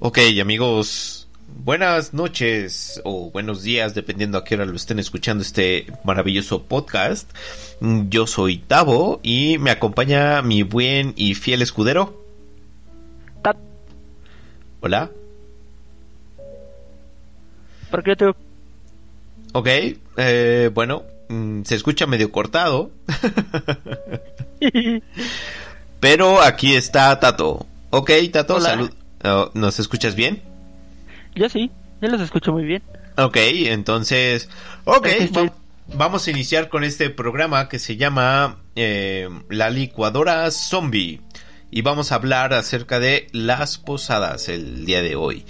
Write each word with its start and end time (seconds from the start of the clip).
Ok, 0.00 0.18
amigos, 0.40 1.28
buenas 1.64 2.14
noches 2.14 3.02
o 3.04 3.30
buenos 3.30 3.62
días, 3.62 3.94
dependiendo 3.94 4.38
a 4.38 4.44
qué 4.44 4.54
hora 4.54 4.64
lo 4.64 4.74
estén 4.74 4.98
escuchando 4.98 5.42
este 5.42 5.86
maravilloso 6.02 6.62
podcast. 6.62 7.30
Yo 8.08 8.26
soy 8.26 8.56
Tavo 8.56 9.20
y 9.22 9.58
me 9.58 9.70
acompaña 9.70 10.40
mi 10.40 10.62
buen 10.62 11.12
y 11.14 11.34
fiel 11.34 11.60
escudero. 11.60 12.24
Hola. 14.80 15.10
¿Por 17.90 18.02
qué 18.02 18.16
te... 18.16 18.26
Ok, 19.52 19.68
eh, 20.16 20.70
bueno, 20.72 21.02
mm, 21.28 21.62
se 21.64 21.74
escucha 21.74 22.06
medio 22.06 22.30
cortado. 22.32 22.90
Pero 26.00 26.40
aquí 26.42 26.74
está 26.74 27.18
Tato. 27.20 27.66
Ok, 27.90 28.10
Tato, 28.32 28.60
salud. 28.60 28.90
Oh, 29.24 29.50
¿Nos 29.54 29.78
escuchas 29.78 30.14
bien? 30.14 30.42
Yo 31.34 31.48
sí, 31.48 31.70
yo 32.02 32.08
los 32.08 32.20
escucho 32.20 32.52
muy 32.52 32.64
bien. 32.64 32.82
Ok, 33.16 33.36
entonces, 33.36 34.48
ok, 34.84 35.06
va- 35.36 35.52
vamos 35.94 36.26
a 36.26 36.30
iniciar 36.30 36.68
con 36.68 36.84
este 36.84 37.10
programa 37.10 37.68
que 37.68 37.78
se 37.78 37.96
llama 37.96 38.58
eh, 38.76 39.28
La 39.48 39.70
licuadora 39.70 40.50
zombie 40.50 41.20
y 41.70 41.82
vamos 41.82 42.12
a 42.12 42.16
hablar 42.16 42.52
acerca 42.52 43.00
de 43.00 43.28
las 43.32 43.78
posadas 43.78 44.48
el 44.48 44.84
día 44.84 45.00
de 45.02 45.16
hoy. 45.16 45.44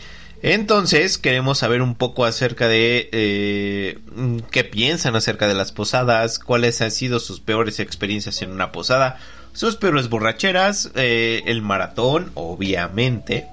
Entonces, 0.47 1.17
queremos 1.17 1.57
saber 1.57 1.81
un 1.81 1.95
poco 1.95 2.27
acerca 2.27 2.69
de 2.69 3.09
eh, 3.13 3.99
mm, 4.15 4.41
qué 4.51 4.63
piensan 4.63 5.17
acerca 5.17 5.49
de 5.49 5.55
las 5.55 5.73
posadas, 5.73 6.39
cuáles 6.39 6.83
han 6.83 6.91
sido 6.91 7.19
sus 7.19 7.41
peores 7.41 7.81
experiencias 7.81 8.43
en 8.43 8.51
una 8.51 8.71
posada, 8.71 9.19
sus 9.55 9.77
peores 9.77 10.11
borracheras, 10.11 10.91
eh, 10.97 11.41
el 11.47 11.63
maratón, 11.63 12.31
obviamente. 12.35 13.47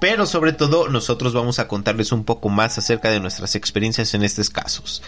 Pero 0.00 0.26
sobre 0.26 0.52
todo 0.52 0.88
nosotros 0.88 1.34
vamos 1.34 1.58
a 1.58 1.66
contarles 1.66 2.12
un 2.12 2.22
poco 2.22 2.48
más 2.50 2.78
acerca 2.78 3.10
de 3.10 3.18
nuestras 3.18 3.56
experiencias 3.56 4.14
en 4.14 4.22
estos 4.22 4.48
casos. 4.48 5.02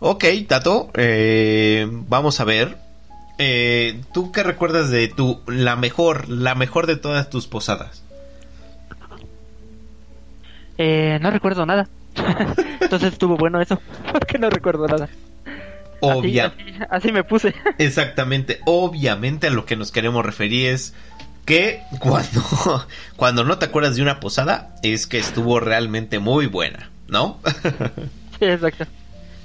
Ok, 0.00 0.26
Tato, 0.46 0.90
eh, 0.92 1.88
vamos 1.90 2.40
a 2.40 2.44
ver. 2.44 2.76
¿Tú 4.12 4.32
qué 4.32 4.42
recuerdas 4.42 4.90
de 4.90 5.08
tu 5.08 5.40
la 5.46 5.76
mejor, 5.76 6.28
la 6.28 6.54
mejor 6.54 6.86
de 6.86 6.96
todas 6.96 7.30
tus 7.30 7.46
posadas? 7.46 8.02
Eh, 10.78 11.18
no 11.20 11.30
recuerdo 11.30 11.66
nada. 11.66 11.88
Entonces 12.80 13.12
estuvo 13.12 13.36
bueno 13.36 13.60
eso, 13.60 13.80
porque 14.12 14.38
no 14.38 14.48
recuerdo 14.50 14.86
nada. 14.86 15.08
Obvia, 16.00 16.46
Así, 16.46 16.62
así- 16.70 16.78
así 16.90 17.12
me 17.12 17.24
puse. 17.24 17.54
exactamente, 17.78 18.60
obviamente 18.66 19.48
a 19.48 19.50
lo 19.50 19.66
que 19.66 19.76
nos 19.76 19.90
queremos 19.90 20.24
referir 20.24 20.68
es 20.68 20.94
que 21.44 21.82
cuando, 21.98 22.86
cuando 23.16 23.42
no 23.44 23.58
te 23.58 23.66
acuerdas 23.66 23.96
de 23.96 24.02
una 24.02 24.20
posada 24.20 24.76
es 24.82 25.06
que 25.06 25.18
estuvo 25.18 25.58
realmente 25.60 26.18
muy 26.20 26.46
buena, 26.46 26.90
¿no? 27.08 27.40
Sí, 28.38 28.44
exacto. 28.44 28.84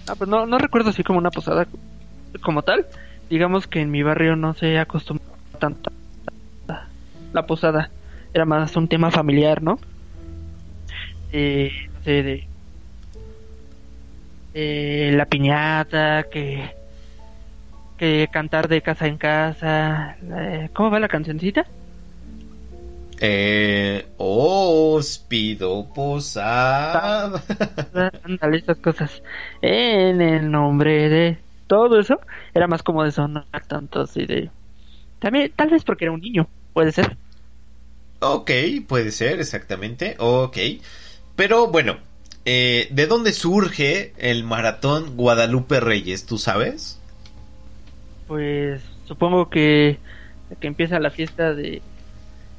Ah, 0.07 0.15
pues 0.15 0.29
no, 0.29 0.45
no 0.45 0.57
recuerdo 0.57 0.89
así 0.91 1.01
como 1.03 1.17
una 1.17 1.31
posada 1.31 1.65
como 2.41 2.61
tal. 2.61 2.85
Digamos 3.29 3.67
que 3.67 3.79
en 3.79 3.89
mi 3.89 4.03
barrio 4.03 4.35
no 4.35 4.53
se 4.53 4.77
acostumbró 4.77 5.25
tanto 5.59 5.91
a 6.67 6.85
la 7.31 7.45
posada. 7.47 7.89
Era 8.33 8.45
más 8.45 8.75
un 8.75 8.87
tema 8.89 9.09
familiar, 9.09 9.63
¿no? 9.63 9.79
Eh, 11.33 11.71
no 11.93 12.01
sé, 12.03 12.23
de, 12.23 12.47
de 14.53 15.11
la 15.13 15.25
piñata, 15.25 16.23
que, 16.31 16.75
que 17.97 18.27
cantar 18.31 18.67
de 18.67 18.81
casa 18.81 19.07
en 19.07 19.17
casa. 19.17 20.17
eh, 20.21 20.69
¿Cómo 20.73 20.91
va 20.91 20.99
la 20.99 21.07
cancioncita? 21.07 21.65
Eh, 23.19 24.05
os 24.17 25.17
pido 25.17 25.87
posada. 25.93 27.41
Ándale, 28.23 28.57
estas 28.57 28.79
cosas. 28.79 29.21
En 29.61 30.21
el 30.21 30.49
nombre 30.51 31.09
de 31.09 31.37
todo 31.67 31.99
eso, 31.99 32.19
era 32.53 32.67
más 32.67 32.83
como 32.83 33.03
de 33.03 33.11
no 33.29 33.47
tanto 33.67 34.01
así 34.01 34.25
de. 34.25 34.51
También, 35.19 35.53
tal 35.55 35.69
vez 35.69 35.83
porque 35.83 36.05
era 36.05 36.11
un 36.11 36.21
niño, 36.21 36.49
puede 36.73 36.91
ser. 36.91 37.17
Ok, 38.19 38.51
puede 38.87 39.11
ser, 39.11 39.39
exactamente. 39.39 40.15
Ok. 40.19 40.57
Pero 41.35 41.67
bueno, 41.67 41.97
eh, 42.45 42.87
¿de 42.91 43.07
dónde 43.07 43.33
surge 43.33 44.13
el 44.17 44.43
maratón 44.43 45.15
Guadalupe 45.15 45.79
Reyes? 45.79 46.25
¿Tú 46.25 46.37
sabes? 46.37 46.99
Pues 48.27 48.81
supongo 49.05 49.49
que, 49.49 49.97
que 50.59 50.67
empieza 50.67 50.99
la 50.99 51.09
fiesta 51.09 51.53
de, 51.53 51.81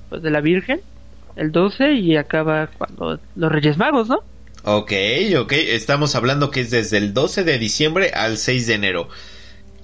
pues, 0.08 0.22
de 0.22 0.30
la 0.30 0.40
Virgen, 0.40 0.80
el 1.36 1.52
12, 1.52 1.92
y 1.94 2.16
acaba 2.16 2.68
cuando 2.68 3.18
los 3.36 3.52
Reyes 3.52 3.76
Magos, 3.76 4.08
¿no? 4.08 4.20
Ok, 4.64 4.92
ok. 5.38 5.52
Estamos 5.52 6.14
hablando 6.14 6.50
que 6.50 6.60
es 6.60 6.70
desde 6.70 6.96
el 6.96 7.12
12 7.12 7.44
de 7.44 7.58
diciembre 7.58 8.12
al 8.14 8.38
6 8.38 8.66
de 8.66 8.74
enero. 8.74 9.08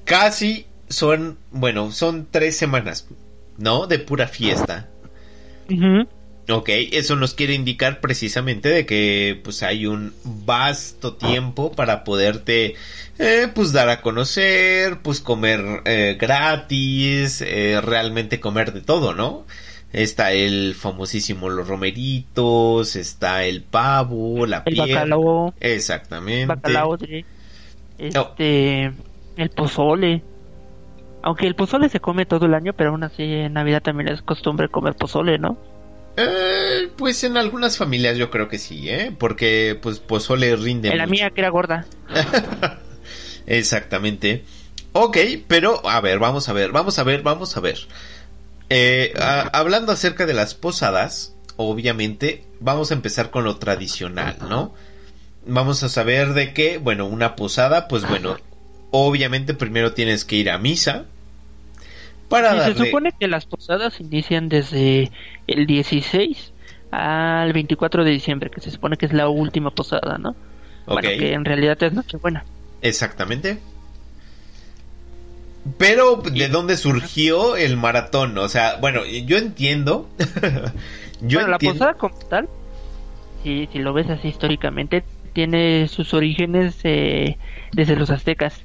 Casi 0.04 0.66
son, 0.88 1.38
bueno, 1.50 1.92
son 1.92 2.26
tres 2.30 2.56
semanas, 2.56 3.06
¿no? 3.58 3.86
De 3.86 3.98
pura 3.98 4.26
fiesta. 4.26 4.88
Ok, 6.50 6.69
eso 6.93 7.16
nos 7.16 7.34
quiere 7.34 7.55
indicar 7.55 8.00
precisamente 8.00 8.69
de 8.69 8.87
que 8.87 9.41
pues 9.43 9.62
hay 9.62 9.87
un 9.87 10.15
vasto 10.25 11.15
tiempo 11.15 11.72
para 11.72 12.05
poderte 12.05 12.75
eh, 13.19 13.49
pues 13.55 13.72
dar 13.72 13.88
a 13.91 14.00
conocer, 14.00 15.00
pues 15.03 15.21
comer 15.21 15.83
eh, 15.84 16.16
gratis, 16.19 17.43
eh, 17.43 17.81
realmente 17.83 18.41
comer 18.41 18.72
de 18.72 18.81
todo, 18.81 19.15
¿no? 19.15 19.47
Está 19.93 20.33
el 20.33 20.75
famosísimo 20.75 21.49
los 21.50 21.66
romeritos, 21.69 22.97
está 22.97 23.44
el 23.44 23.62
pavo, 23.62 24.47
la 24.47 24.62
El 24.65 24.75
piel. 24.75 24.94
bacalao, 24.94 25.55
Exactamente. 25.61 26.47
bacalao 26.47 26.97
de, 26.97 27.25
este, 27.99 28.93
el 29.37 29.50
pozole. 29.50 30.22
Aunque 31.22 31.47
el 31.47 31.55
pozole 31.55 31.88
se 31.88 32.00
come 32.00 32.25
todo 32.25 32.47
el 32.47 32.55
año, 32.55 32.72
pero 32.72 32.91
aún 32.91 33.03
así 33.03 33.22
en 33.22 33.53
Navidad 33.53 33.82
también 33.82 34.09
es 34.09 34.22
costumbre 34.22 34.69
comer 34.69 34.94
pozole, 34.94 35.38
¿no? 35.38 35.59
Eh, 36.22 36.88
pues 36.97 37.22
en 37.25 37.36
algunas 37.36 37.76
familias 37.78 38.16
yo 38.16 38.31
creo 38.31 38.48
que 38.48 38.58
sí, 38.58 38.88
¿eh? 38.88 39.14
Porque 39.19 39.78
pues 39.81 39.98
pozole 40.00 40.54
rinde 40.56 40.88
En 40.91 40.98
la 40.98 41.06
mía 41.06 41.31
que 41.31 41.41
era 41.41 41.50
gorda. 41.50 41.86
Exactamente. 43.47 44.44
Ok, 44.92 45.19
pero 45.47 45.86
a 45.88 46.00
ver, 46.00 46.19
vamos 46.19 46.48
a 46.48 46.53
ver, 46.53 46.72
vamos 46.72 46.98
a 46.98 47.04
ver, 47.04 47.22
vamos 47.22 47.56
a 47.56 47.60
ver. 47.60 47.78
Eh, 48.69 49.12
a- 49.19 49.48
hablando 49.53 49.92
acerca 49.92 50.26
de 50.26 50.34
las 50.34 50.54
posadas, 50.54 51.34
obviamente 51.56 52.44
vamos 52.60 52.91
a 52.91 52.94
empezar 52.94 53.31
con 53.31 53.44
lo 53.44 53.56
tradicional, 53.56 54.37
¿no? 54.48 54.75
Vamos 55.47 55.82
a 55.82 55.88
saber 55.88 56.34
de 56.34 56.52
que, 56.52 56.78
bueno, 56.78 57.06
una 57.06 57.34
posada, 57.37 57.88
pues 57.88 58.06
bueno, 58.06 58.37
obviamente 58.91 59.54
primero 59.54 59.92
tienes 59.94 60.25
que 60.25 60.37
ir 60.37 60.50
a 60.50 60.58
misa 60.58 61.06
para 62.30 62.52
Sí, 62.52 62.60
se 62.60 62.74
darle... 62.74 62.86
supone 62.86 63.12
que 63.18 63.28
las 63.28 63.44
posadas 63.44 64.00
inician 64.00 64.48
desde 64.48 65.12
el 65.46 65.66
16 65.66 66.54
al 66.92 67.52
24 67.52 68.04
de 68.04 68.10
diciembre, 68.12 68.50
que 68.50 68.62
se 68.62 68.70
supone 68.70 68.96
que 68.96 69.06
es 69.06 69.12
la 69.12 69.28
última 69.28 69.70
posada, 69.70 70.16
¿no? 70.18 70.30
Ok. 70.86 71.02
Bueno, 71.02 71.10
que 71.19 71.34
en 71.34 71.44
realidad 71.44 71.82
es 71.82 71.92
Nochebuena. 71.92 72.46
Exactamente. 72.80 73.60
Pero, 75.76 76.16
¿de 76.16 76.48
dónde 76.48 76.76
surgió 76.76 77.56
el 77.56 77.76
maratón? 77.76 78.38
O 78.38 78.48
sea, 78.48 78.76
bueno, 78.80 79.04
yo 79.04 79.36
entiendo. 79.36 80.08
yo 81.20 81.40
bueno, 81.40 81.48
la 81.48 81.56
entiendo. 81.56 81.78
posada 81.78 81.94
como 81.94 82.19
tal, 82.28 82.48
si, 83.42 83.69
si 83.72 83.78
lo 83.78 83.92
ves 83.92 84.08
así 84.10 84.28
históricamente, 84.28 85.04
tiene 85.34 85.86
sus 85.88 86.14
orígenes 86.14 86.78
eh, 86.84 87.38
desde 87.72 87.96
los 87.96 88.10
aztecas, 88.10 88.64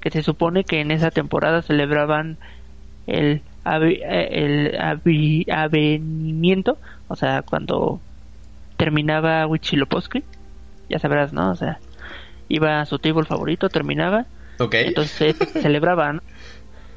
que 0.00 0.10
se 0.10 0.22
supone 0.22 0.64
que 0.64 0.80
en 0.80 0.90
esa 0.90 1.10
temporada 1.10 1.62
celebraban 1.62 2.38
el, 3.06 3.44
eh, 3.66 4.28
el 4.32 5.50
avenimiento, 5.52 6.80
o 7.08 7.16
sea, 7.16 7.42
cuando 7.42 8.02
terminaba 8.76 9.46
Huitzilopochtli, 9.46 10.26
ya 10.88 10.98
sabrás, 11.00 11.32
¿no? 11.32 11.52
O 11.52 11.56
sea, 11.56 11.82
iba 12.48 12.80
a 12.80 12.86
su 12.86 12.98
table 13.00 13.26
favorito, 13.26 13.70
terminaba, 13.70 14.28
Ok, 14.58 14.74
entonces 14.82 15.36
celebraba, 15.56 16.14
¿no? 16.14 16.20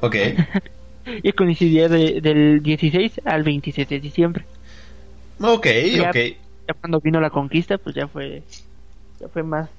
ok. 0.00 0.16
Y 1.22 1.32
coincidía 1.32 1.88
de- 1.88 2.20
del 2.20 2.62
16 2.62 3.20
al 3.24 3.42
26 3.44 3.88
de 3.88 4.00
diciembre. 4.00 4.48
Ok, 5.40 5.66
Ya- 5.90 6.02
ok. 6.02 6.16
ya 6.68 6.74
cuando 6.80 7.00
vino 7.00 7.20
la 7.20 7.30
conquista, 7.30 7.78
pues 7.78 7.94
ya 7.94 8.08
fue, 8.08 8.46
ya 9.20 9.28
fue 9.28 9.42
más 9.42 9.70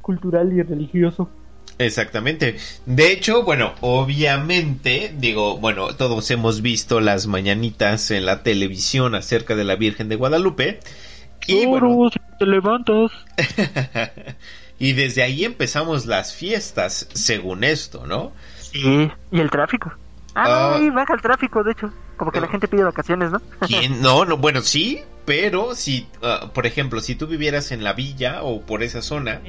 cultural 0.00 0.52
y 0.52 0.62
religioso. 0.62 1.36
Exactamente. 1.78 2.56
De 2.86 3.12
hecho, 3.12 3.42
bueno, 3.42 3.74
obviamente, 3.80 5.12
digo, 5.16 5.58
bueno, 5.58 5.94
todos 5.94 6.30
hemos 6.30 6.62
visto 6.62 7.00
las 7.00 7.26
mañanitas 7.26 8.10
en 8.10 8.26
la 8.26 8.42
televisión 8.42 9.14
acerca 9.14 9.56
de 9.56 9.64
la 9.64 9.76
Virgen 9.76 10.08
de 10.08 10.16
Guadalupe. 10.16 10.80
Y 11.46 11.66
bueno, 11.66 12.10
te 12.38 12.46
levantas. 12.46 13.10
Y 14.78 14.92
desde 14.92 15.22
ahí 15.22 15.44
empezamos 15.44 16.06
las 16.06 16.34
fiestas, 16.34 17.08
según 17.14 17.64
esto, 17.64 18.06
¿no? 18.06 18.32
Sí, 18.60 19.10
y 19.30 19.40
el 19.40 19.50
tráfico. 19.50 19.92
Ah, 20.34 20.78
no, 20.80 20.92
baja 20.92 21.14
el 21.14 21.22
tráfico, 21.22 21.62
de 21.62 21.72
hecho. 21.72 21.92
Como 22.16 22.32
que 22.32 22.40
la 22.40 22.48
gente 22.48 22.66
pide 22.66 22.82
vacaciones, 22.82 23.30
¿no? 23.30 23.40
¿Quién? 23.66 24.02
No, 24.02 24.24
no, 24.24 24.36
bueno, 24.36 24.62
sí, 24.62 25.00
pero 25.24 25.74
si, 25.74 26.08
ah, 26.22 26.50
por 26.52 26.66
ejemplo, 26.66 27.00
si 27.00 27.14
tú 27.14 27.26
vivieras 27.26 27.70
en 27.70 27.84
la 27.84 27.92
villa 27.92 28.42
o 28.42 28.62
por 28.62 28.82
esa 28.82 29.00
zona, 29.00 29.40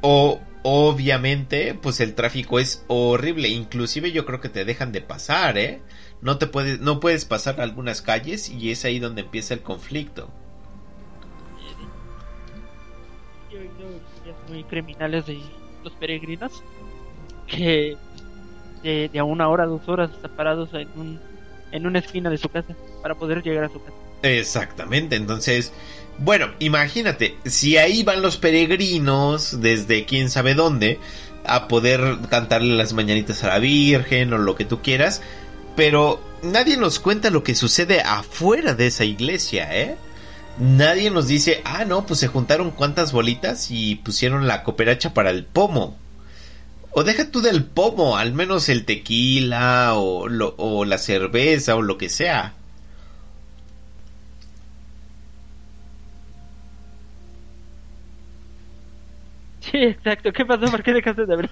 o 0.00 0.40
obviamente, 0.68 1.74
pues 1.80 2.00
el 2.00 2.16
tráfico 2.16 2.58
es 2.58 2.84
horrible. 2.88 3.48
Inclusive 3.48 4.10
yo 4.10 4.26
creo 4.26 4.40
que 4.40 4.48
te 4.48 4.64
dejan 4.64 4.90
de 4.90 5.00
pasar, 5.00 5.56
¿eh? 5.58 5.80
No 6.20 6.38
te 6.38 6.48
puedes, 6.48 6.80
no 6.80 6.98
puedes 6.98 7.24
pasar 7.24 7.60
algunas 7.60 8.02
calles 8.02 8.48
y 8.48 8.72
es 8.72 8.84
ahí 8.84 8.98
donde 8.98 9.22
empieza 9.22 9.54
el 9.54 9.62
conflicto. 9.62 10.28
muy 14.48 14.62
criminales 14.64 15.26
de 15.26 15.40
los 15.82 15.92
peregrinos 15.94 16.62
que 17.46 17.96
de, 18.82 19.10
a 19.18 19.24
una 19.24 19.48
hora, 19.48 19.66
dos 19.66 19.88
horas 19.88 20.10
están 20.10 20.36
parados 20.36 20.72
en, 20.74 20.88
un, 20.96 21.20
en 21.72 21.86
una 21.86 21.98
esquina 21.98 22.30
de 22.30 22.38
su 22.38 22.48
casa 22.48 22.76
para 23.02 23.14
poder 23.14 23.42
llegar 23.42 23.64
a 23.64 23.68
su 23.68 23.82
casa. 23.82 23.96
Exactamente, 24.22 25.16
entonces, 25.16 25.72
bueno, 26.18 26.48
imagínate, 26.58 27.36
si 27.44 27.76
ahí 27.76 28.02
van 28.02 28.22
los 28.22 28.36
peregrinos 28.36 29.60
desde 29.60 30.04
quién 30.04 30.30
sabe 30.30 30.54
dónde 30.54 30.98
a 31.44 31.68
poder 31.68 32.18
cantarle 32.30 32.74
las 32.74 32.92
mañanitas 32.92 33.44
a 33.44 33.48
la 33.48 33.58
Virgen 33.58 34.32
o 34.32 34.38
lo 34.38 34.54
que 34.54 34.64
tú 34.64 34.82
quieras, 34.82 35.22
pero 35.76 36.20
nadie 36.42 36.76
nos 36.76 36.98
cuenta 36.98 37.30
lo 37.30 37.42
que 37.42 37.54
sucede 37.54 38.00
afuera 38.00 38.74
de 38.74 38.86
esa 38.86 39.04
iglesia, 39.04 39.68
¿eh? 39.76 39.96
Nadie 40.58 41.10
nos 41.10 41.28
dice, 41.28 41.60
ah, 41.64 41.84
no, 41.84 42.06
pues 42.06 42.20
se 42.20 42.28
juntaron 42.28 42.70
cuantas 42.70 43.12
bolitas 43.12 43.70
y 43.70 43.96
pusieron 43.96 44.46
la 44.46 44.62
cooperacha 44.62 45.12
para 45.12 45.30
el 45.30 45.44
pomo. 45.44 45.98
O 46.92 47.04
deja 47.04 47.30
tú 47.30 47.42
del 47.42 47.62
pomo, 47.62 48.16
al 48.16 48.32
menos 48.32 48.70
el 48.70 48.86
tequila 48.86 49.92
o, 49.96 50.26
o 50.56 50.84
la 50.86 50.96
cerveza 50.96 51.76
o 51.76 51.82
lo 51.82 51.98
que 51.98 52.08
sea. 52.08 52.54
Sí, 59.70 59.78
exacto. 59.78 60.32
¿Qué 60.32 60.44
pasó? 60.44 60.66
¿Por 60.66 60.82
qué 60.82 60.92
dejaste 60.92 61.26
de 61.26 61.34
hablar? 61.34 61.50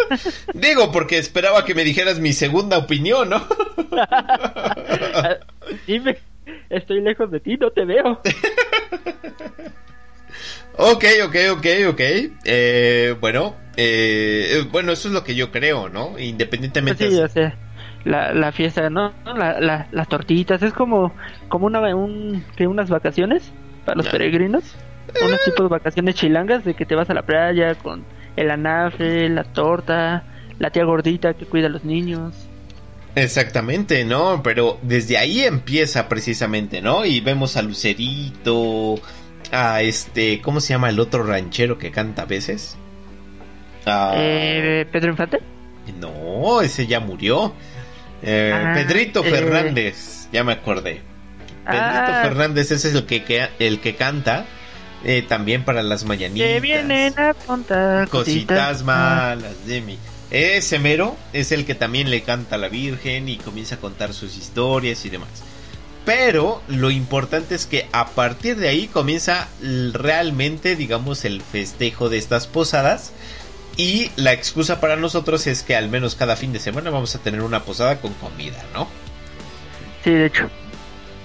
Digo, 0.54 0.90
porque 0.92 1.18
esperaba 1.18 1.64
que 1.64 1.74
me 1.74 1.84
dijeras 1.84 2.18
mi 2.18 2.32
segunda 2.32 2.78
opinión, 2.78 3.28
¿no? 3.28 3.46
Dime, 5.86 6.18
estoy 6.70 7.00
lejos 7.02 7.30
de 7.30 7.40
ti, 7.40 7.56
no 7.56 7.70
te 7.70 7.84
veo. 7.84 8.12
ok, 10.76 11.04
ok, 11.24 11.36
ok, 11.52 11.66
ok. 11.88 12.00
Eh, 12.44 13.14
bueno, 13.20 13.56
eh, 13.76 14.64
bueno, 14.70 14.92
eso 14.92 15.08
es 15.08 15.14
lo 15.14 15.24
que 15.24 15.34
yo 15.34 15.50
creo, 15.50 15.88
¿no? 15.88 16.18
Independientemente. 16.18 17.10
Sí, 17.10 17.18
o 17.18 17.28
sea, 17.28 17.54
la, 18.04 18.32
la 18.32 18.52
fiesta, 18.52 18.88
¿no? 18.88 19.12
La, 19.24 19.86
las 19.90 20.08
tortitas, 20.08 20.62
es 20.62 20.72
como, 20.72 21.12
como 21.48 21.66
una, 21.66 21.94
un, 21.94 22.42
unas 22.58 22.88
vacaciones 22.88 23.52
para 23.84 23.96
los 23.96 24.08
peregrinos. 24.08 24.74
Unos 25.24 25.44
tipos 25.44 25.64
de 25.64 25.68
vacaciones 25.68 26.14
chilangas 26.14 26.64
de 26.64 26.74
que 26.74 26.86
te 26.86 26.94
vas 26.94 27.10
a 27.10 27.14
la 27.14 27.22
playa 27.22 27.74
con 27.74 28.04
el 28.36 28.50
anafe, 28.50 29.28
la 29.28 29.44
torta, 29.44 30.24
la 30.58 30.70
tía 30.70 30.84
gordita 30.84 31.34
que 31.34 31.46
cuida 31.46 31.66
a 31.66 31.70
los 31.70 31.84
niños. 31.84 32.34
Exactamente, 33.14 34.04
¿no? 34.04 34.42
Pero 34.42 34.78
desde 34.82 35.18
ahí 35.18 35.40
empieza 35.40 36.08
precisamente, 36.08 36.80
¿no? 36.80 37.04
Y 37.04 37.20
vemos 37.20 37.56
a 37.56 37.62
Lucerito, 37.62 39.00
a 39.50 39.82
este, 39.82 40.40
¿cómo 40.40 40.60
se 40.60 40.74
llama 40.74 40.90
el 40.90 41.00
otro 41.00 41.24
ranchero 41.24 41.76
que 41.76 41.90
canta 41.90 42.22
a 42.22 42.26
veces? 42.26 42.76
Eh, 43.86 44.86
¿Pedro 44.92 45.10
Infante? 45.10 45.40
No, 45.98 46.60
ese 46.60 46.86
ya 46.86 47.00
murió. 47.00 47.52
Eh, 48.22 48.52
ah, 48.54 48.74
Pedrito 48.74 49.24
eh. 49.24 49.30
Fernández, 49.30 50.28
ya 50.32 50.44
me 50.44 50.52
acordé. 50.52 51.00
Pedrito 51.64 51.84
ah. 51.88 52.20
Fernández, 52.22 52.70
ese 52.70 52.88
es 52.88 52.94
el 52.94 53.06
que, 53.06 53.48
el 53.58 53.80
que 53.80 53.96
canta. 53.96 54.46
También 55.28 55.64
para 55.64 55.82
las 55.82 56.04
mañanitas. 56.04 56.48
Que 56.48 56.60
vienen 56.60 57.18
a 57.18 57.34
contar 57.34 58.08
cositas, 58.08 58.82
malas 58.82 59.66
de 59.66 59.80
mí. 59.80 59.98
Ese 60.30 60.78
mero 60.78 61.16
es 61.32 61.50
el 61.52 61.64
que 61.64 61.74
también 61.74 62.10
le 62.10 62.22
canta 62.22 62.54
a 62.54 62.58
la 62.58 62.68
Virgen 62.68 63.28
y 63.28 63.36
comienza 63.36 63.76
a 63.76 63.78
contar 63.78 64.14
sus 64.14 64.36
historias 64.36 65.04
y 65.04 65.10
demás. 65.10 65.28
Pero 66.04 66.62
lo 66.68 66.90
importante 66.90 67.54
es 67.54 67.66
que 67.66 67.88
a 67.92 68.08
partir 68.10 68.56
de 68.56 68.68
ahí 68.68 68.86
comienza 68.86 69.48
realmente, 69.92 70.76
digamos, 70.76 71.24
el 71.24 71.42
festejo 71.42 72.08
de 72.08 72.18
estas 72.18 72.46
posadas. 72.46 73.12
Y 73.76 74.10
la 74.16 74.32
excusa 74.32 74.80
para 74.80 74.96
nosotros 74.96 75.46
es 75.46 75.62
que 75.62 75.76
al 75.76 75.88
menos 75.88 76.14
cada 76.14 76.36
fin 76.36 76.52
de 76.52 76.58
semana 76.58 76.90
vamos 76.90 77.14
a 77.14 77.18
tener 77.18 77.42
una 77.42 77.64
posada 77.64 78.00
con 78.00 78.12
comida, 78.14 78.62
¿no? 78.74 78.88
Sí, 80.04 80.10
de 80.10 80.26
hecho. 80.26 80.50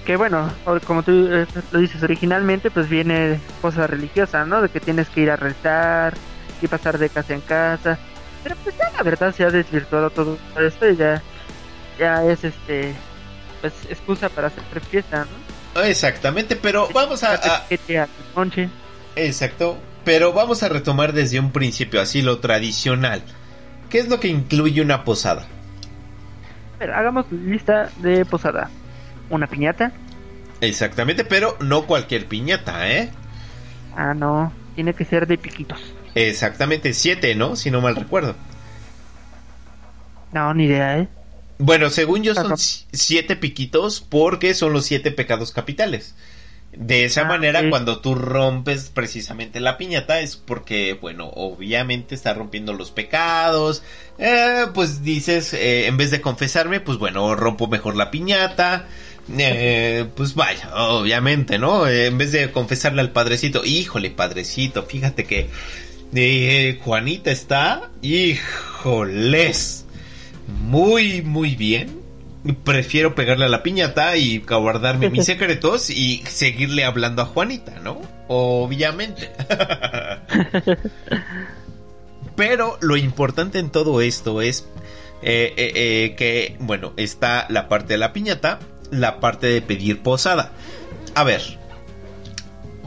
Que 0.06 0.14
bueno, 0.14 0.48
como 0.86 1.02
tú 1.02 1.28
eh, 1.32 1.46
lo 1.72 1.80
dices 1.80 2.00
originalmente, 2.00 2.70
pues 2.70 2.88
viene 2.88 3.40
cosa 3.60 3.88
religiosa, 3.88 4.44
¿no? 4.44 4.62
De 4.62 4.68
que 4.68 4.78
tienes 4.78 5.08
que 5.08 5.22
ir 5.22 5.30
a 5.32 5.36
rezar 5.36 6.14
y 6.62 6.68
pasar 6.68 6.96
de 6.98 7.08
casa 7.08 7.34
en 7.34 7.40
casa. 7.40 7.98
Pero 8.44 8.54
pues 8.62 8.76
ya 8.78 8.88
la 8.96 9.02
verdad 9.02 9.34
se 9.34 9.42
ha 9.42 9.50
desvirtuado 9.50 10.10
todo 10.10 10.38
esto 10.60 10.88
y 10.88 10.96
ya, 10.96 11.20
ya 11.98 12.24
es 12.24 12.44
este 12.44 12.94
pues 13.60 13.72
excusa 13.90 14.28
para 14.28 14.46
hacer 14.46 14.62
fiesta, 14.80 15.26
¿no? 15.74 15.82
Exactamente, 15.82 16.54
pero 16.54 16.88
vamos 16.94 17.24
a, 17.24 17.34
a... 17.34 17.64
Exacto, 19.16 19.76
pero 20.04 20.32
vamos 20.32 20.62
a 20.62 20.68
retomar 20.68 21.12
desde 21.14 21.40
un 21.40 21.50
principio, 21.50 22.00
así 22.00 22.22
lo 22.22 22.38
tradicional. 22.38 23.22
¿Qué 23.90 23.98
es 23.98 24.08
lo 24.08 24.20
que 24.20 24.28
incluye 24.28 24.80
una 24.80 25.02
posada? 25.02 25.46
A 26.76 26.78
ver, 26.78 26.92
hagamos 26.92 27.26
lista 27.32 27.90
de 27.96 28.24
posada. 28.24 28.70
Una 29.30 29.46
piñata. 29.46 29.92
Exactamente, 30.60 31.24
pero 31.24 31.56
no 31.60 31.86
cualquier 31.86 32.26
piñata, 32.26 32.90
¿eh? 32.90 33.10
Ah, 33.96 34.14
no, 34.14 34.52
tiene 34.74 34.94
que 34.94 35.04
ser 35.04 35.26
de 35.26 35.38
piquitos. 35.38 35.80
Exactamente, 36.14 36.94
siete, 36.94 37.34
¿no? 37.34 37.56
Si 37.56 37.70
no 37.70 37.80
mal 37.80 37.96
recuerdo. 37.96 38.36
No, 40.32 40.52
ni 40.54 40.64
idea, 40.64 40.98
¿eh? 40.98 41.08
Bueno, 41.58 41.90
según 41.90 42.22
yo 42.22 42.34
son 42.34 42.54
siete 42.56 43.36
piquitos 43.36 44.00
porque 44.00 44.54
son 44.54 44.72
los 44.72 44.84
siete 44.84 45.10
pecados 45.10 45.52
capitales. 45.52 46.14
De 46.72 47.06
esa 47.06 47.22
ah, 47.22 47.24
manera, 47.24 47.70
cuando 47.70 48.00
tú 48.00 48.14
rompes 48.14 48.90
precisamente 48.92 49.60
la 49.60 49.78
piñata, 49.78 50.20
es 50.20 50.36
porque, 50.36 50.92
bueno, 50.92 51.30
obviamente 51.34 52.14
está 52.14 52.34
rompiendo 52.34 52.74
los 52.74 52.90
pecados. 52.90 53.82
Eh, 54.18 54.66
pues 54.74 55.02
dices, 55.02 55.54
eh, 55.54 55.86
en 55.86 55.96
vez 55.96 56.10
de 56.10 56.20
confesarme, 56.20 56.80
pues 56.80 56.98
bueno, 56.98 57.34
rompo 57.34 57.66
mejor 57.66 57.96
la 57.96 58.10
piñata. 58.10 58.86
Eh, 59.38 60.06
pues 60.14 60.34
vaya, 60.34 60.70
obviamente, 60.74 61.58
¿no? 61.58 61.88
en 61.88 62.16
vez 62.16 62.30
de 62.30 62.52
confesarle 62.52 63.00
al 63.00 63.10
padrecito, 63.10 63.64
híjole, 63.64 64.10
padrecito, 64.10 64.84
fíjate 64.84 65.24
que 65.24 66.78
Juanita 66.82 67.32
está, 67.32 67.90
híjoles 68.02 69.86
muy, 70.46 71.22
muy 71.22 71.54
bien. 71.54 72.04
Prefiero 72.62 73.14
pegarle 73.14 73.46
a 73.46 73.48
la 73.48 73.62
piñata 73.62 74.16
y 74.16 74.38
guardarme 74.38 75.10
mis 75.10 75.24
secretos 75.26 75.90
y 75.90 76.22
seguirle 76.28 76.84
hablando 76.84 77.22
a 77.22 77.26
Juanita, 77.26 77.80
¿no? 77.82 78.00
Obviamente. 78.28 79.30
Pero 82.36 82.78
lo 82.80 82.96
importante 82.96 83.58
en 83.58 83.70
todo 83.70 84.00
esto 84.00 84.42
es 84.42 84.68
eh, 85.22 85.54
eh, 85.56 85.72
eh, 85.74 86.14
que, 86.16 86.56
bueno, 86.60 86.92
está 86.96 87.46
la 87.48 87.68
parte 87.68 87.94
de 87.94 87.98
la 87.98 88.12
piñata, 88.12 88.60
la 88.90 89.20
parte 89.20 89.46
de 89.46 89.62
pedir 89.62 90.02
posada. 90.02 90.52
A 91.14 91.24
ver, 91.24 91.42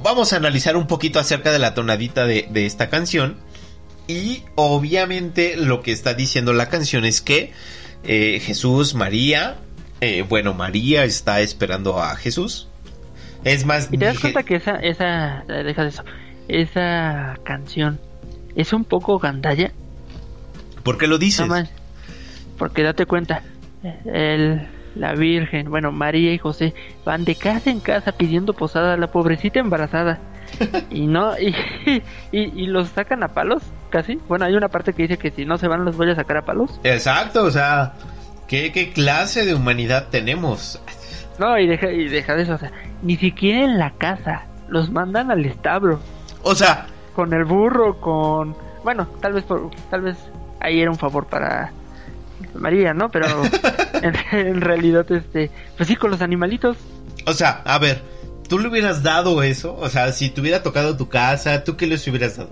vamos 0.04 0.34
a 0.34 0.38
analizar 0.38 0.78
un 0.78 0.88
poquito 0.88 1.20
acerca 1.20 1.52
de 1.52 1.60
la 1.60 1.74
tonadita 1.74 2.26
de, 2.26 2.48
de 2.50 2.66
esta 2.66 2.90
canción 2.90 3.38
y 4.08 4.44
obviamente 4.56 5.56
lo 5.56 5.82
que 5.82 5.92
está 5.92 6.16
diciendo 6.16 6.52
la 6.52 6.68
canción 6.70 7.06
es 7.06 7.22
que 7.22 7.54
eh, 8.04 8.40
Jesús, 8.40 8.96
María, 8.96 9.58
eh, 10.02 10.26
bueno, 10.28 10.54
María 10.54 11.04
está 11.04 11.42
esperando 11.42 12.02
a 12.02 12.16
Jesús. 12.16 12.68
Es 13.44 13.66
más... 13.66 13.90
¿Y 13.92 13.98
te 13.98 14.06
das 14.06 14.20
cuenta 14.20 14.44
que 14.44 14.56
esa, 14.56 14.76
esa, 14.78 15.44
deja 15.48 15.86
eso, 15.86 16.04
esa 16.48 17.38
canción 17.44 18.00
es 18.56 18.74
un 18.74 18.84
poco 18.84 19.20
gandalla? 19.20 19.72
¿Por 20.84 20.98
qué 20.98 21.08
lo 21.08 21.18
dices? 21.18 21.48
porque 22.58 22.84
date 22.84 23.06
cuenta, 23.06 23.42
el, 24.06 24.68
la 24.96 25.14
Virgen, 25.14 25.70
bueno, 25.70 25.92
María 25.92 26.34
y 26.34 26.38
José 26.38 26.74
van 27.06 27.26
de 27.26 27.36
casa 27.36 27.70
en 27.70 27.80
casa 27.80 28.12
pidiendo 28.12 28.54
posada 28.54 28.94
a 28.94 28.98
la 28.98 29.08
pobrecita 29.08 29.60
embarazada. 29.60 30.20
y 30.90 31.08
no, 31.08 31.38
y, 31.40 31.54
y, 32.32 32.66
los 32.68 32.90
sacan 32.90 33.24
a 33.24 33.30
palos, 33.30 33.64
casi. 33.90 34.20
Bueno, 34.28 34.46
hay 34.46 34.56
una 34.56 34.70
parte 34.70 34.94
que 34.94 35.04
dice 35.04 35.18
que 35.18 35.32
si 35.32 35.46
no 35.46 35.58
se 35.58 35.68
van 35.68 35.86
los 35.86 35.98
voy 35.98 36.10
a 36.10 36.16
sacar 36.16 36.38
a 36.38 36.46
palos. 36.46 36.80
Exacto, 36.84 37.44
o 37.44 37.52
sea, 37.52 37.94
¿qué, 38.48 38.72
qué 38.72 38.92
clase 38.92 39.46
de 39.46 39.54
humanidad 39.54 40.08
tenemos? 40.10 40.82
No, 41.38 41.58
y 41.58 41.68
deja, 41.68 41.92
y 41.92 42.08
deja 42.08 42.36
de 42.36 42.44
eso, 42.44 42.56
o 42.56 42.58
sea, 42.58 42.72
ni 43.02 43.16
siquiera 43.16 43.64
en 43.64 43.78
la 43.78 43.92
casa, 43.92 44.46
los 44.68 44.90
mandan 44.92 45.32
al 45.32 45.46
establo. 45.46 46.00
O 46.42 46.56
sea, 46.56 46.88
con 47.16 47.34
el 47.34 47.46
burro, 47.46 48.00
con 48.02 48.56
bueno, 48.84 49.08
tal 49.22 49.34
vez 49.34 49.44
por, 49.44 49.70
tal 49.90 50.02
vez 50.02 50.18
ahí 50.60 50.82
era 50.82 50.92
un 50.92 50.98
favor 50.98 51.28
para 51.28 51.72
María, 52.56 52.94
¿no? 52.94 53.10
Pero 53.10 53.28
en, 54.02 54.14
en, 54.32 54.62
realidad 54.62 55.10
este, 55.12 55.52
pues 55.78 55.88
sí 55.88 55.96
con 55.96 56.12
los 56.12 56.22
animalitos. 56.22 56.78
O 57.26 57.34
sea, 57.34 57.62
a 57.66 57.78
ver, 57.80 58.02
¿tú 58.48 58.60
le 58.60 58.68
hubieras 58.68 59.04
dado 59.04 59.44
eso? 59.44 59.76
O 59.76 59.90
sea, 59.90 60.12
si 60.12 60.30
te 60.30 60.42
hubiera 60.42 60.64
tocado 60.64 60.98
tu 60.98 61.10
casa, 61.10 61.64
¿tú 61.64 61.78
qué 61.78 61.88
les 61.88 62.08
hubieras 62.08 62.38
dado? 62.38 62.50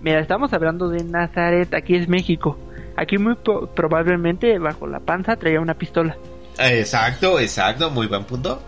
Mira, 0.00 0.20
estamos 0.20 0.52
hablando 0.52 0.88
de 0.88 1.02
Nazaret, 1.04 1.72
aquí 1.74 1.96
es 1.96 2.08
México. 2.08 2.58
Aquí 2.96 3.18
muy 3.18 3.36
probablemente 3.74 4.58
bajo 4.58 4.86
la 4.86 5.00
panza 5.00 5.36
traía 5.36 5.60
una 5.60 5.74
pistola. 5.74 6.16
Exacto, 6.58 7.38
exacto, 7.38 7.90
muy 7.90 8.06
buen 8.06 8.24
punto. 8.24 8.62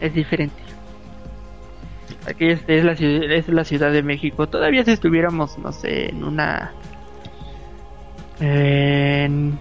Es 0.00 0.14
diferente. 0.14 0.62
Aquí 2.26 2.50
es, 2.50 2.60
es, 2.68 2.84
la, 2.84 2.92
es 2.92 3.48
la 3.48 3.64
Ciudad 3.64 3.90
de 3.90 4.02
México. 4.02 4.46
Todavía 4.48 4.84
si 4.84 4.92
estuviéramos, 4.92 5.58
no 5.58 5.72
sé, 5.72 6.10
en 6.10 6.22
una... 6.22 6.72
En, 8.40 9.58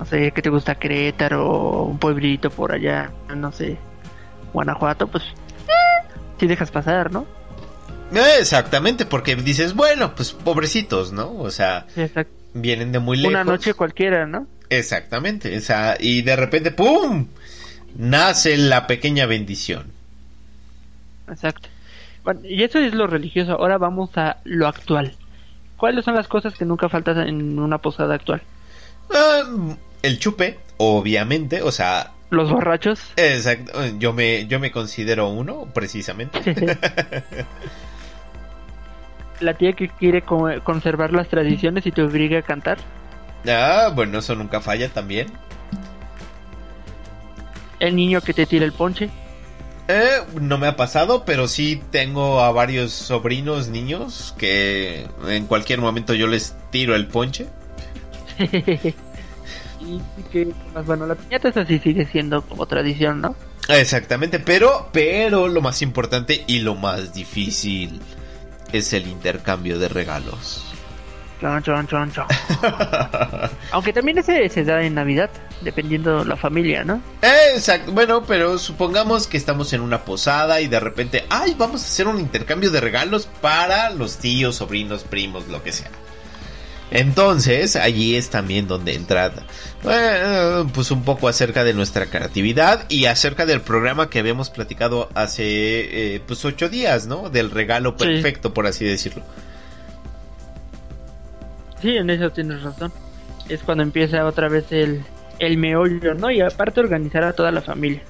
no 0.00 0.06
sé, 0.06 0.32
¿qué 0.32 0.40
te 0.40 0.48
gusta? 0.48 0.76
Querétaro, 0.76 1.82
un 1.82 1.98
pueblito 1.98 2.48
por 2.48 2.72
allá, 2.72 3.10
no 3.36 3.52
sé, 3.52 3.76
Guanajuato, 4.54 5.06
pues 5.06 5.22
si 6.38 6.46
dejas 6.46 6.70
pasar, 6.70 7.12
¿no? 7.12 7.26
Exactamente, 8.38 9.04
porque 9.04 9.36
dices, 9.36 9.74
bueno, 9.74 10.14
pues 10.14 10.32
pobrecitos, 10.32 11.12
¿no? 11.12 11.34
O 11.34 11.50
sea, 11.50 11.86
vienen 12.54 12.92
de 12.92 12.98
muy 12.98 13.18
lejos. 13.18 13.34
Una 13.34 13.44
noche 13.44 13.74
cualquiera, 13.74 14.26
¿no? 14.26 14.46
Exactamente, 14.70 15.54
o 15.54 15.60
sea, 15.60 15.98
y 16.00 16.22
de 16.22 16.34
repente, 16.34 16.70
¡pum! 16.70 17.26
Nace 17.94 18.56
la 18.56 18.86
pequeña 18.86 19.26
bendición. 19.26 19.92
Exacto. 21.28 21.68
Bueno, 22.24 22.40
y 22.44 22.62
eso 22.62 22.78
es 22.78 22.94
lo 22.94 23.06
religioso. 23.06 23.52
Ahora 23.52 23.76
vamos 23.76 24.16
a 24.16 24.38
lo 24.44 24.66
actual. 24.66 25.14
¿Cuáles 25.76 26.06
son 26.06 26.14
las 26.14 26.26
cosas 26.26 26.54
que 26.56 26.64
nunca 26.64 26.88
faltan 26.88 27.28
en 27.28 27.58
una 27.58 27.78
posada 27.78 28.14
actual? 28.14 28.40
Um, 29.10 29.76
el 30.02 30.18
chupe, 30.18 30.58
obviamente, 30.76 31.62
o 31.62 31.72
sea... 31.72 32.12
Los 32.30 32.50
borrachos. 32.50 33.00
Exacto, 33.16 33.72
yo 33.98 34.12
me, 34.12 34.46
yo 34.46 34.60
me 34.60 34.70
considero 34.70 35.28
uno, 35.28 35.66
precisamente. 35.74 36.38
la 39.40 39.54
tía 39.54 39.72
que 39.72 39.88
quiere 39.88 40.22
conservar 40.22 41.12
las 41.12 41.28
tradiciones 41.28 41.86
y 41.86 41.92
te 41.92 42.02
obliga 42.02 42.38
a 42.38 42.42
cantar. 42.42 42.78
Ah, 43.48 43.90
bueno, 43.94 44.18
eso 44.18 44.34
nunca 44.34 44.60
falla 44.60 44.88
también. 44.88 45.28
El 47.78 47.96
niño 47.96 48.20
que 48.20 48.34
te 48.34 48.46
tira 48.46 48.64
el 48.64 48.72
ponche. 48.72 49.08
Eh, 49.88 50.20
no 50.40 50.58
me 50.58 50.68
ha 50.68 50.76
pasado, 50.76 51.24
pero 51.24 51.48
sí 51.48 51.82
tengo 51.90 52.40
a 52.40 52.52
varios 52.52 52.92
sobrinos 52.92 53.68
niños 53.68 54.34
que 54.38 55.08
en 55.26 55.46
cualquier 55.46 55.80
momento 55.80 56.14
yo 56.14 56.26
les 56.26 56.54
tiro 56.70 56.94
el 56.94 57.06
ponche. 57.08 57.48
y 59.80 60.00
que, 60.30 60.52
bueno, 60.84 61.06
la 61.06 61.14
piñata 61.14 61.48
es 61.48 61.56
así 61.56 61.78
sigue 61.78 62.06
siendo 62.06 62.42
como 62.42 62.66
tradición, 62.66 63.20
¿no? 63.20 63.34
Exactamente, 63.68 64.38
pero, 64.38 64.88
pero 64.92 65.48
lo 65.48 65.60
más 65.60 65.82
importante 65.82 66.44
y 66.46 66.60
lo 66.60 66.74
más 66.74 67.14
difícil 67.14 68.00
es 68.72 68.92
el 68.92 69.06
intercambio 69.06 69.78
de 69.78 69.88
regalos. 69.88 70.64
Aunque 73.70 73.94
también 73.94 74.18
ese 74.18 74.46
se 74.50 74.62
da 74.62 74.82
en 74.82 74.94
Navidad, 74.94 75.30
dependiendo 75.62 76.22
la 76.22 76.36
familia, 76.36 76.84
¿no? 76.84 77.00
Exacto, 77.22 77.92
bueno, 77.92 78.24
pero 78.26 78.58
supongamos 78.58 79.26
que 79.26 79.38
estamos 79.38 79.72
en 79.72 79.80
una 79.80 80.04
posada 80.04 80.60
y 80.60 80.68
de 80.68 80.80
repente, 80.80 81.24
ay, 81.30 81.54
vamos 81.56 81.82
a 81.82 81.86
hacer 81.86 82.08
un 82.08 82.20
intercambio 82.20 82.70
de 82.70 82.80
regalos 82.80 83.26
para 83.40 83.88
los 83.88 84.18
tíos, 84.18 84.56
sobrinos, 84.56 85.04
primos, 85.04 85.48
lo 85.48 85.62
que 85.62 85.72
sea. 85.72 85.90
Entonces, 86.90 87.76
allí 87.76 88.16
es 88.16 88.30
también 88.30 88.66
donde 88.66 88.94
entra 88.94 89.32
pues 90.74 90.90
un 90.90 91.04
poco 91.04 91.28
acerca 91.28 91.62
de 91.62 91.72
nuestra 91.72 92.06
creatividad 92.06 92.84
y 92.88 93.06
acerca 93.06 93.46
del 93.46 93.60
programa 93.60 94.10
que 94.10 94.18
habíamos 94.18 94.50
platicado 94.50 95.08
hace 95.14 96.14
eh, 96.16 96.20
pues 96.26 96.44
ocho 96.44 96.68
días, 96.68 97.06
¿no? 97.06 97.30
Del 97.30 97.50
regalo 97.50 97.96
perfecto, 97.96 98.52
por 98.52 98.66
así 98.66 98.84
decirlo. 98.84 99.22
Sí, 101.80 101.96
en 101.96 102.10
eso 102.10 102.30
tienes 102.30 102.62
razón. 102.62 102.92
Es 103.48 103.62
cuando 103.62 103.84
empieza 103.84 104.26
otra 104.26 104.48
vez 104.48 104.66
el, 104.70 105.02
el 105.38 105.56
meollo, 105.58 106.14
¿no? 106.14 106.30
Y 106.30 106.40
aparte 106.40 106.80
organizar 106.80 107.22
a 107.22 107.32
toda 107.32 107.52
la 107.52 107.62
familia. 107.62 108.02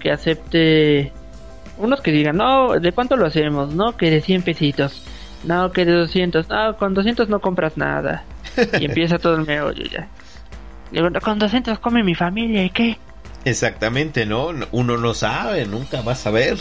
Que 0.00 0.12
acepte... 0.12 1.12
Unos 1.78 2.00
que 2.00 2.10
digan, 2.10 2.36
no, 2.36 2.78
¿de 2.78 2.92
cuánto 2.92 3.16
lo 3.16 3.26
hacemos? 3.26 3.72
No, 3.72 3.96
que 3.96 4.10
de 4.10 4.20
100 4.20 4.42
pesitos 4.42 5.02
no, 5.44 5.72
que 5.72 5.84
de 5.84 5.92
200. 5.92 6.48
No, 6.48 6.76
con 6.76 6.94
200 6.94 7.28
no 7.28 7.40
compras 7.40 7.76
nada. 7.76 8.24
Y 8.80 8.84
empieza 8.86 9.18
todo 9.18 9.36
el 9.36 9.46
meollo 9.46 9.84
ya. 9.84 10.08
Digo, 10.90 11.08
con 11.22 11.38
200 11.38 11.78
come 11.78 12.02
mi 12.02 12.14
familia, 12.14 12.64
¿y 12.64 12.70
qué? 12.70 12.98
Exactamente, 13.44 14.26
¿no? 14.26 14.50
Uno 14.72 14.96
no 14.96 15.14
sabe, 15.14 15.66
nunca 15.66 16.00
va 16.02 16.12
a 16.12 16.16
saber. 16.16 16.58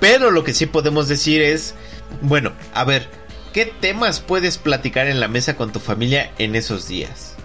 Pero 0.00 0.30
lo 0.30 0.44
que 0.44 0.52
sí 0.52 0.66
podemos 0.66 1.08
decir 1.08 1.40
es, 1.40 1.74
bueno, 2.20 2.52
a 2.74 2.84
ver, 2.84 3.08
¿qué 3.52 3.66
temas 3.66 4.20
puedes 4.20 4.58
platicar 4.58 5.06
en 5.06 5.20
la 5.20 5.28
mesa 5.28 5.56
con 5.56 5.72
tu 5.72 5.80
familia 5.80 6.30
en 6.38 6.54
esos 6.54 6.88
días? 6.88 7.36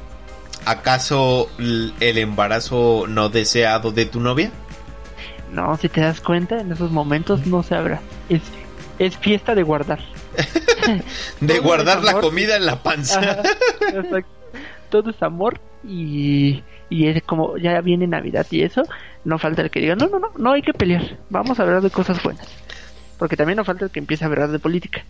¿Acaso 0.66 1.50
el 1.58 2.18
embarazo 2.18 3.06
no 3.08 3.30
deseado 3.30 3.92
de 3.92 4.06
tu 4.06 4.20
novia? 4.20 4.52
No, 5.52 5.78
si 5.78 5.90
te 5.90 6.02
das 6.02 6.22
cuenta, 6.22 6.60
en 6.60 6.72
esos 6.72 6.92
momentos 6.92 7.48
no 7.48 7.64
se 7.64 7.76
habrá. 7.76 8.02
Es 8.30 8.42
es 9.00 9.18
fiesta 9.18 9.56
de 9.56 9.64
guardar. 9.64 10.00
de 11.40 11.60
guardar 11.60 12.04
la 12.04 12.20
comida 12.20 12.58
en 12.58 12.66
la 12.66 12.84
panza. 12.84 13.42
Todo 14.90 15.12
es 15.12 15.24
amor 15.24 15.60
y, 15.84 16.64
y 16.90 17.08
es 17.08 17.24
como 17.24 17.58
ya 17.58 17.80
viene 17.82 18.08
Navidad 18.08 18.46
y 18.52 18.64
eso, 18.64 18.84
no 19.24 19.38
falta 19.40 19.62
el 19.62 19.70
que 19.70 19.80
diga, 19.80 19.96
no, 19.96 20.08
no, 20.08 20.20
no, 20.20 20.32
no 20.38 20.52
hay 20.52 20.62
que 20.62 20.74
pelear, 20.74 21.18
vamos 21.30 21.60
a 21.60 21.64
hablar 21.64 21.82
de 21.82 21.90
cosas 21.90 22.22
buenas. 22.22 22.48
Porque 23.18 23.36
también 23.36 23.58
no 23.58 23.66
falta 23.66 23.86
el 23.86 23.92
que 23.92 24.00
empiece 24.00 24.24
a 24.24 24.28
hablar 24.28 24.50
de 24.50 24.60
política. 24.60 25.04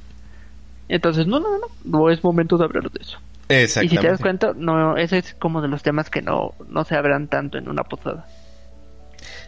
Entonces, 0.87 1.27
no, 1.27 1.39
no, 1.39 1.49
no, 1.59 1.67
no 1.83 2.09
es 2.09 2.23
momento 2.23 2.57
de 2.57 2.65
hablar 2.65 2.89
de 2.89 3.01
eso. 3.01 3.19
Exactamente. 3.47 3.93
Y 3.93 3.97
si 3.97 4.01
te 4.01 4.07
das 4.09 4.21
cuenta, 4.21 4.53
no, 4.55 4.97
ese 4.97 5.19
es 5.19 5.33
como 5.35 5.61
de 5.61 5.67
los 5.67 5.83
temas 5.83 6.09
que 6.09 6.21
no, 6.21 6.53
no 6.67 6.83
se 6.83 6.95
hablan 6.95 7.27
tanto 7.27 7.57
en 7.57 7.69
una 7.69 7.83
posada. 7.83 8.25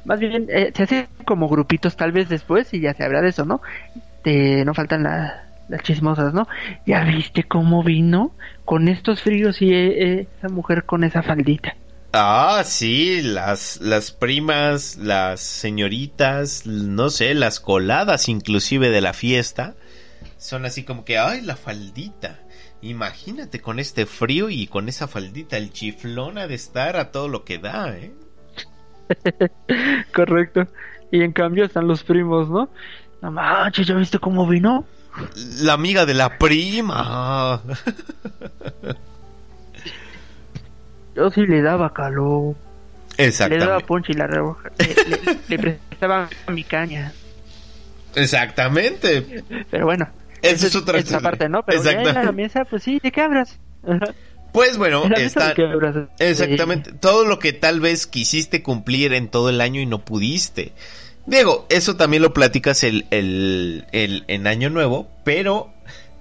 Más 0.06 0.20
bien, 0.20 0.48
eh, 0.50 0.72
se 0.76 0.84
hace 0.84 1.08
como 1.26 1.48
grupitos 1.48 1.96
tal 1.96 2.12
vez 2.12 2.30
después 2.30 2.74
y 2.74 2.82
ya 2.82 2.94
se 2.94 3.04
habla 3.04 3.22
de 3.22 3.30
eso, 3.30 3.46
¿no? 3.46 3.62
Este, 4.24 4.64
no 4.66 4.76
faltan 4.76 5.02
las 5.02 5.82
chismosas, 5.82 6.32
¿no? 6.32 6.48
Ya 6.86 7.04
viste 7.04 7.44
cómo 7.44 7.84
vino 7.84 8.36
con 8.66 8.88
estos 8.88 9.24
fríos 9.24 9.64
y 9.64 9.74
eh, 9.74 10.28
esa 10.38 10.48
mujer 10.48 10.86
con 10.86 11.04
esa 11.04 11.24
faldita. 11.24 11.76
Ah, 12.14 12.62
sí, 12.64 13.22
las, 13.24 13.82
las 13.82 14.12
primas, 14.12 14.98
las 14.98 15.40
señoritas, 15.40 16.68
no 16.68 17.10
sé, 17.10 17.34
las 17.34 17.60
coladas 17.60 18.30
inclusive 18.30 18.92
de 18.92 19.02
la 19.02 19.14
fiesta, 19.14 19.74
son 20.38 20.66
así 20.66 20.84
como 20.84 21.04
que, 21.04 21.18
ay, 21.18 21.42
la 21.42 21.56
faldita. 21.56 22.42
Imagínate 22.84 23.60
con 23.60 23.80
este 23.80 24.06
frío 24.06 24.52
y 24.52 24.68
con 24.68 24.88
esa 24.88 25.08
faldita, 25.08 25.58
el 25.58 25.72
chiflón 25.72 26.38
ha 26.38 26.46
de 26.46 26.56
estar 26.56 26.96
a 26.96 27.12
todo 27.12 27.28
lo 27.28 27.44
que 27.44 27.58
da, 27.58 27.96
¿eh? 27.98 28.12
Correcto. 30.14 30.68
Y 31.12 31.24
en 31.24 31.34
cambio 31.34 31.66
están 31.66 31.88
los 31.88 32.04
primos, 32.04 32.50
¿no? 32.50 32.70
No 33.22 33.32
manches, 33.32 33.88
¿ya 33.88 33.96
viste 33.96 34.20
cómo 34.20 34.48
vino? 34.48 34.86
La 35.60 35.74
amiga 35.74 36.06
de 36.06 36.14
la 36.14 36.38
prima. 36.38 37.62
Yo 41.16 41.30
sí 41.30 41.46
le 41.46 41.62
daba 41.62 41.94
calor. 41.94 42.56
Exactamente. 43.18 43.66
Le 43.66 43.72
daba 43.72 43.86
ponche 43.86 44.14
y 44.14 44.16
la 44.16 44.28
rebaja. 44.28 44.72
Le, 45.50 45.60
prestaba 45.60 46.30
mi 46.48 46.64
caña. 46.64 47.12
Exactamente. 48.16 49.44
Pero 49.70 49.86
bueno. 49.86 50.08
Esa 50.42 50.68
es 50.68 50.76
otra 50.76 50.98
esa 50.98 51.20
parte, 51.20 51.48
¿no? 51.50 51.64
Pero 51.64 51.84
ya 51.84 51.92
en 51.92 52.26
la 52.26 52.32
mesa, 52.32 52.66
pues 52.66 52.84
sí, 52.84 53.00
¿de 53.04 53.12
qué 53.12 53.22
hablas? 53.22 53.60
Pues 54.52 54.78
bueno, 54.78 55.06
está 55.16 55.54
exactamente 56.20 56.92
todo 56.92 57.26
lo 57.26 57.40
que 57.40 57.54
tal 57.54 57.80
vez 57.80 58.06
quisiste 58.08 58.62
cumplir 58.62 59.14
en 59.14 59.30
todo 59.30 59.50
el 59.50 59.62
año 59.62 59.80
y 59.80 59.86
no 59.86 60.04
pudiste. 60.04 60.74
Diego, 61.32 61.66
eso 61.70 61.96
también 61.96 62.22
lo 62.22 62.34
platicas 62.34 62.84
el, 62.84 63.06
el, 63.10 63.86
el, 63.94 64.26
en 64.28 64.48
Año 64.48 64.70
Nuevo, 64.70 65.08
pero 65.24 65.72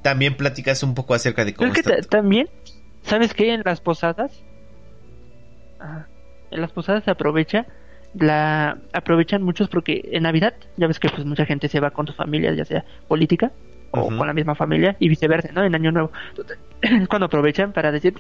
también 0.02 0.37
platicas 0.37 0.85
un 0.85 0.95
poco 0.95 1.14
acerca 1.14 1.45
de 1.45 1.52
cómo... 1.52 1.73
Es 1.73 1.83
que 1.83 2.02
también, 2.02 2.49
¿sabes 3.02 3.35
qué? 3.35 3.52
En 3.52 3.62
las 3.64 3.81
posadas, 3.81 4.31
en 6.52 6.61
las 6.61 6.71
posadas 6.71 7.02
se 7.02 7.11
aprovecha, 7.11 7.67
la 8.14 8.79
aprovechan 8.93 9.43
muchos 9.43 9.69
porque 9.69 10.09
en 10.12 10.23
Navidad, 10.23 10.55
ya 10.76 10.87
ves 10.87 11.00
que 11.00 11.09
pues 11.09 11.26
mucha 11.26 11.45
gente 11.45 11.69
se 11.69 11.81
va 11.81 11.90
con 11.90 12.07
sus 12.07 12.14
familias, 12.14 12.57
ya 12.57 12.64
sea 12.64 12.85
política 13.09 13.50
o 13.90 14.07
con 14.17 14.29
la 14.29 14.33
misma 14.33 14.55
familia 14.55 14.95
y 15.00 15.09
viceversa, 15.09 15.50
¿no? 15.52 15.64
En 15.64 15.75
Año 15.75 15.90
Nuevo. 15.90 16.12
Es 16.83 17.09
cuando 17.09 17.26
aprovechan 17.26 17.73
para 17.73 17.90
decir 17.90 18.14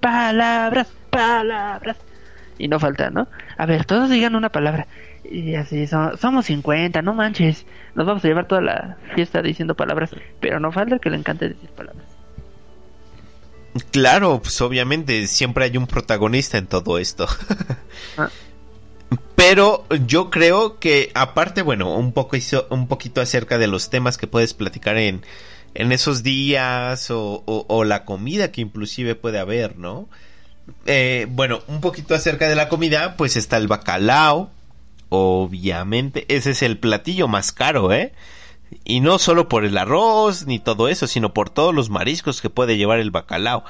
palabras, 0.00 0.92
palabras. 1.10 1.96
Y 2.58 2.66
no 2.66 2.80
falta, 2.80 3.08
¿no? 3.08 3.28
A 3.56 3.66
ver, 3.66 3.84
todos 3.84 4.10
digan 4.10 4.34
una 4.34 4.50
palabra 4.50 4.88
Y 5.24 5.54
así, 5.54 5.86
somos 5.86 6.46
50, 6.46 7.02
no 7.02 7.14
manches. 7.14 7.66
Nos 7.94 8.06
vamos 8.06 8.24
a 8.24 8.28
llevar 8.28 8.46
toda 8.46 8.60
la 8.60 8.96
fiesta 9.14 9.42
diciendo 9.42 9.74
palabras, 9.74 10.10
pero 10.40 10.60
no 10.60 10.72
falta 10.72 10.98
que 10.98 11.10
le 11.10 11.16
encante 11.16 11.48
decir 11.48 11.68
palabras. 11.70 12.06
Claro, 13.90 14.40
pues 14.42 14.60
obviamente 14.60 15.26
siempre 15.26 15.64
hay 15.64 15.76
un 15.76 15.86
protagonista 15.86 16.58
en 16.58 16.66
todo 16.66 16.98
esto. 16.98 17.26
Ah. 18.16 18.28
Pero 19.36 19.86
yo 20.06 20.30
creo 20.30 20.78
que 20.78 21.12
aparte, 21.14 21.62
bueno, 21.62 21.94
un 21.96 22.12
poco 22.12 22.36
un 22.70 22.88
poquito 22.88 23.20
acerca 23.20 23.56
de 23.56 23.68
los 23.68 23.88
temas 23.88 24.18
que 24.18 24.26
puedes 24.26 24.52
platicar 24.52 24.96
en, 24.96 25.22
en 25.74 25.92
esos 25.92 26.22
días 26.22 27.10
o, 27.10 27.44
o, 27.46 27.84
la 27.84 28.04
comida 28.04 28.50
que 28.50 28.60
inclusive 28.60 29.14
puede 29.14 29.38
haber, 29.38 29.78
¿no? 29.78 30.08
Eh, 30.86 31.26
bueno, 31.30 31.60
un 31.68 31.80
poquito 31.80 32.14
acerca 32.14 32.48
de 32.48 32.56
la 32.56 32.68
comida, 32.68 33.16
pues 33.16 33.36
está 33.36 33.56
el 33.58 33.68
bacalao, 33.68 34.50
obviamente, 35.08 36.26
ese 36.28 36.50
es 36.50 36.62
el 36.62 36.78
platillo 36.78 37.28
más 37.28 37.52
caro, 37.52 37.92
¿eh? 37.92 38.12
Y 38.84 39.00
no 39.00 39.18
solo 39.18 39.48
por 39.48 39.64
el 39.64 39.78
arroz 39.78 40.46
ni 40.46 40.58
todo 40.58 40.88
eso, 40.88 41.06
sino 41.06 41.32
por 41.32 41.50
todos 41.50 41.74
los 41.74 41.88
mariscos 41.90 42.42
que 42.42 42.50
puede 42.50 42.76
llevar 42.76 42.98
el 42.98 43.10
bacalao. 43.10 43.64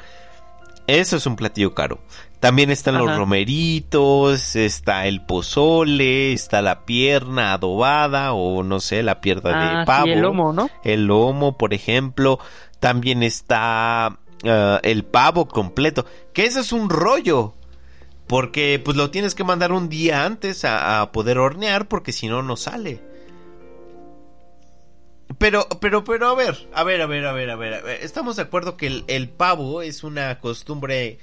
Eso 0.89 1.17
es 1.17 1.27
un 1.27 1.37
platillo 1.37 1.75
caro. 1.75 2.01
También 2.41 2.71
están 2.71 2.97
los 2.97 3.15
romeritos, 3.15 4.57
está 4.57 5.07
el 5.07 5.21
pozole, 5.21 6.33
está 6.33 6.63
la 6.63 6.87
pierna 6.87 7.53
adobada 7.53 8.33
o 8.33 8.63
no 8.63 8.81
sé, 8.81 9.03
la 9.03 9.21
pierna 9.21 9.51
de 9.51 9.81
ah, 9.81 9.85
pavo. 9.85 10.07
el 10.07 10.21
lomo, 10.21 10.53
¿no? 10.53 10.71
El 10.83 11.07
lomo, 11.07 11.59
por 11.59 11.75
ejemplo. 11.75 12.39
También 12.81 13.23
está 13.23 14.19
ah, 14.47 14.81
el 14.83 15.05
pavo 15.05 15.47
completo, 15.47 16.07
que 16.33 16.47
eso 16.47 16.61
es 16.61 16.73
un 16.73 16.89
rollo. 16.89 17.55
Porque 18.29 18.81
pues 18.85 18.97
lo 18.97 19.11
tienes 19.11 19.35
que 19.35 19.43
mandar 19.43 19.73
un 19.73 19.89
día 19.89 20.25
antes 20.25 20.65
a 20.65 21.11
poder 21.13 21.39
hornear 21.39 21.89
porque 21.89 22.13
si 22.13 22.29
no 22.29 22.43
no 22.43 22.57
sale. 22.57 23.01
Pero, 25.37 25.69
pero, 25.81 26.05
pero, 26.05 26.29
a 26.29 26.35
ver, 26.35 26.69
a 26.73 26.85
ver, 26.85 27.03
a 27.03 27.07
ver, 27.07 27.27
a 27.27 27.33
ver, 27.33 27.51
a 27.51 27.57
ver. 27.57 27.85
Estamos 28.03 28.37
de 28.37 28.43
acuerdo 28.43 28.77
que 28.77 29.05
el, 29.07 29.29
pavo 29.29 29.83
es 29.83 30.03
una 30.03 30.39
costumbre, 30.41 31.19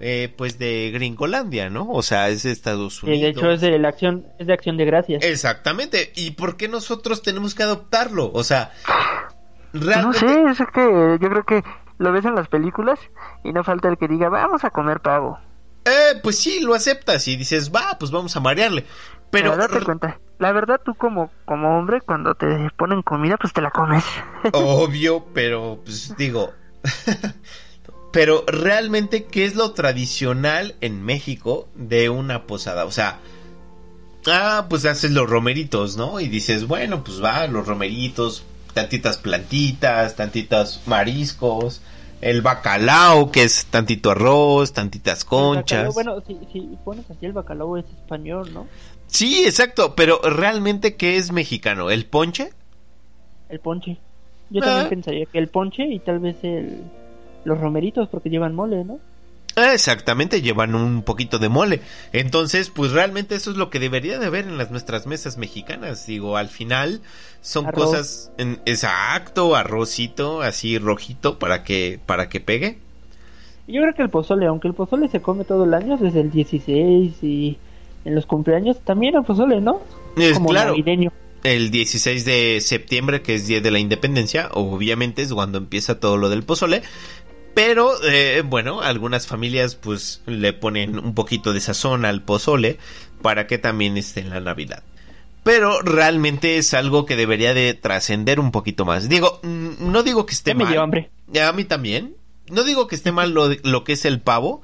eh, 0.00 0.32
pues, 0.36 0.58
de 0.58 0.90
Gringolandia, 0.92 1.68
¿no? 1.68 1.88
O 1.90 2.02
sea, 2.02 2.30
es 2.30 2.42
de 2.42 2.52
Estados 2.52 3.02
Unidos. 3.02 3.20
de 3.20 3.28
hecho, 3.28 3.50
es 3.50 3.60
de 3.60 3.78
la 3.78 3.88
acción, 3.88 4.26
es 4.38 4.46
de 4.46 4.54
acción 4.54 4.76
de 4.76 4.86
gracias. 4.86 5.22
Exactamente. 5.22 6.10
¿Y 6.16 6.32
por 6.32 6.56
qué 6.56 6.68
nosotros 6.68 7.22
tenemos 7.22 7.54
que 7.54 7.62
adoptarlo? 7.62 8.30
O 8.32 8.42
sea, 8.42 8.72
realmente... 9.72 10.26
No 10.26 10.54
sé, 10.54 10.62
es 10.62 10.68
que 10.72 11.18
yo 11.20 11.28
creo 11.28 11.44
que 11.44 11.62
lo 11.98 12.12
ves 12.12 12.24
en 12.24 12.34
las 12.34 12.48
películas 12.48 12.98
y 13.44 13.52
no 13.52 13.62
falta 13.62 13.88
el 13.88 13.98
que 13.98 14.08
diga, 14.08 14.30
vamos 14.30 14.64
a 14.64 14.70
comer 14.70 15.00
pavo. 15.00 15.38
Eh, 15.84 16.20
pues 16.22 16.38
sí, 16.38 16.60
lo 16.60 16.74
aceptas 16.74 17.26
y 17.28 17.36
dices, 17.36 17.70
va, 17.74 17.96
pues 17.98 18.10
vamos 18.10 18.36
a 18.36 18.40
marearle. 18.40 18.84
Pero, 19.30 19.56
date 19.56 19.80
cuenta. 19.80 20.18
La 20.38 20.52
verdad, 20.52 20.80
tú 20.84 20.94
como, 20.94 21.30
como 21.44 21.78
hombre, 21.78 22.00
cuando 22.00 22.34
te 22.34 22.46
ponen 22.76 23.02
comida, 23.02 23.36
pues 23.36 23.52
te 23.52 23.60
la 23.60 23.70
comes. 23.70 24.04
Obvio, 24.52 25.26
pero 25.34 25.80
pues 25.84 26.14
digo. 26.16 26.52
pero 28.12 28.44
realmente, 28.46 29.24
¿qué 29.24 29.44
es 29.44 29.54
lo 29.54 29.72
tradicional 29.72 30.74
en 30.80 31.04
México 31.04 31.68
de 31.74 32.08
una 32.08 32.46
posada? 32.46 32.86
O 32.86 32.90
sea, 32.90 33.18
ah, 34.26 34.66
pues 34.68 34.84
haces 34.86 35.10
los 35.10 35.28
romeritos, 35.28 35.96
¿no? 35.96 36.20
Y 36.20 36.28
dices, 36.28 36.66
bueno, 36.66 37.04
pues 37.04 37.22
va, 37.22 37.46
los 37.46 37.66
romeritos, 37.66 38.44
tantitas 38.72 39.18
plantitas, 39.18 40.16
tantitas 40.16 40.82
mariscos, 40.86 41.82
el 42.20 42.42
bacalao, 42.42 43.30
que 43.30 43.44
es 43.44 43.66
tantito 43.66 44.10
arroz, 44.10 44.72
tantitas 44.72 45.24
conchas. 45.24 45.94
bueno, 45.94 46.20
si, 46.26 46.38
si 46.52 46.60
pones 46.84 47.10
así 47.10 47.26
el 47.26 47.32
bacalao 47.32 47.76
es 47.76 47.86
español, 47.86 48.52
¿no? 48.52 48.66
Sí, 49.06 49.44
exacto, 49.44 49.94
pero 49.96 50.20
realmente 50.22 50.96
¿qué 50.96 51.16
es 51.16 51.32
mexicano? 51.32 51.90
¿El 51.90 52.06
ponche? 52.06 52.50
El 53.48 53.60
ponche. 53.60 53.98
Yo 54.50 54.60
también 54.60 54.86
ah. 54.86 54.88
pensaría 54.88 55.26
que 55.26 55.38
el 55.38 55.48
ponche 55.48 55.84
y 55.84 55.98
tal 55.98 56.18
vez 56.20 56.36
el 56.42 56.82
los 57.44 57.58
romeritos 57.58 58.08
porque 58.08 58.30
llevan 58.30 58.54
mole, 58.54 58.84
¿no? 58.84 58.98
Exactamente, 59.56 60.42
llevan 60.42 60.74
un 60.74 61.02
poquito 61.02 61.38
de 61.38 61.48
mole. 61.48 61.80
Entonces, 62.12 62.70
pues 62.70 62.92
realmente 62.92 63.34
eso 63.34 63.50
es 63.50 63.56
lo 63.56 63.68
que 63.70 63.80
debería 63.80 64.18
de 64.18 64.26
haber 64.26 64.46
en 64.46 64.58
las 64.58 64.70
nuestras 64.70 65.06
mesas 65.06 65.38
mexicanas. 65.38 66.06
Digo, 66.06 66.36
al 66.36 66.48
final 66.48 67.00
son 67.40 67.66
cosas 67.66 68.32
en, 68.38 68.60
exacto, 68.64 69.56
arrocito, 69.56 70.42
así 70.42 70.78
rojito 70.78 71.38
para 71.38 71.64
que 71.64 71.98
para 72.06 72.28
que 72.28 72.40
pegue. 72.40 72.78
Yo 73.66 73.80
creo 73.82 73.94
que 73.94 74.02
el 74.02 74.10
pozole, 74.10 74.46
aunque 74.46 74.68
el 74.68 74.74
pozole 74.74 75.08
se 75.08 75.20
come 75.20 75.44
todo 75.44 75.64
el 75.64 75.74
año 75.74 75.96
desde 75.96 76.20
el 76.20 76.30
16 76.30 77.22
y 77.22 77.58
en 78.04 78.14
los 78.14 78.26
cumpleaños 78.26 78.80
también 78.80 79.14
el 79.16 79.24
pozole, 79.24 79.60
¿no? 79.60 79.80
Es 80.16 80.34
Como 80.34 80.50
claro. 80.50 80.74
El 81.42 81.70
16 81.70 82.26
de 82.26 82.60
septiembre, 82.60 83.22
que 83.22 83.34
es 83.34 83.46
Día 83.46 83.62
de 83.62 83.70
la 83.70 83.78
Independencia, 83.78 84.50
obviamente 84.52 85.22
es 85.22 85.32
cuando 85.32 85.56
empieza 85.56 85.98
todo 85.98 86.18
lo 86.18 86.28
del 86.28 86.42
pozole. 86.42 86.82
Pero, 87.54 87.92
eh, 88.04 88.42
bueno, 88.44 88.80
algunas 88.80 89.26
familias 89.26 89.74
pues 89.74 90.22
le 90.26 90.52
ponen 90.52 90.98
un 90.98 91.14
poquito 91.14 91.52
de 91.52 91.60
sazón 91.60 92.04
al 92.04 92.22
pozole 92.22 92.78
para 93.22 93.46
que 93.46 93.58
también 93.58 93.96
esté 93.96 94.20
en 94.20 94.30
la 94.30 94.40
Navidad. 94.40 94.82
Pero 95.42 95.80
realmente 95.80 96.58
es 96.58 96.74
algo 96.74 97.06
que 97.06 97.16
debería 97.16 97.54
de 97.54 97.74
trascender 97.74 98.40
un 98.40 98.52
poquito 98.52 98.84
más. 98.84 99.08
Digo, 99.08 99.40
mm, 99.42 99.90
no 99.90 100.02
digo 100.02 100.26
que 100.26 100.34
esté 100.34 100.54
mal. 100.54 100.66
Me 100.66 100.72
dio 100.72 100.82
hambre. 100.82 101.10
A 101.42 101.52
mí 101.52 101.64
también. 101.64 102.14
No 102.50 102.64
digo 102.64 102.86
que 102.86 102.96
esté 102.96 103.12
mal 103.12 103.32
lo, 103.32 103.48
lo 103.62 103.84
que 103.84 103.92
es 103.92 104.04
el 104.04 104.20
pavo, 104.20 104.60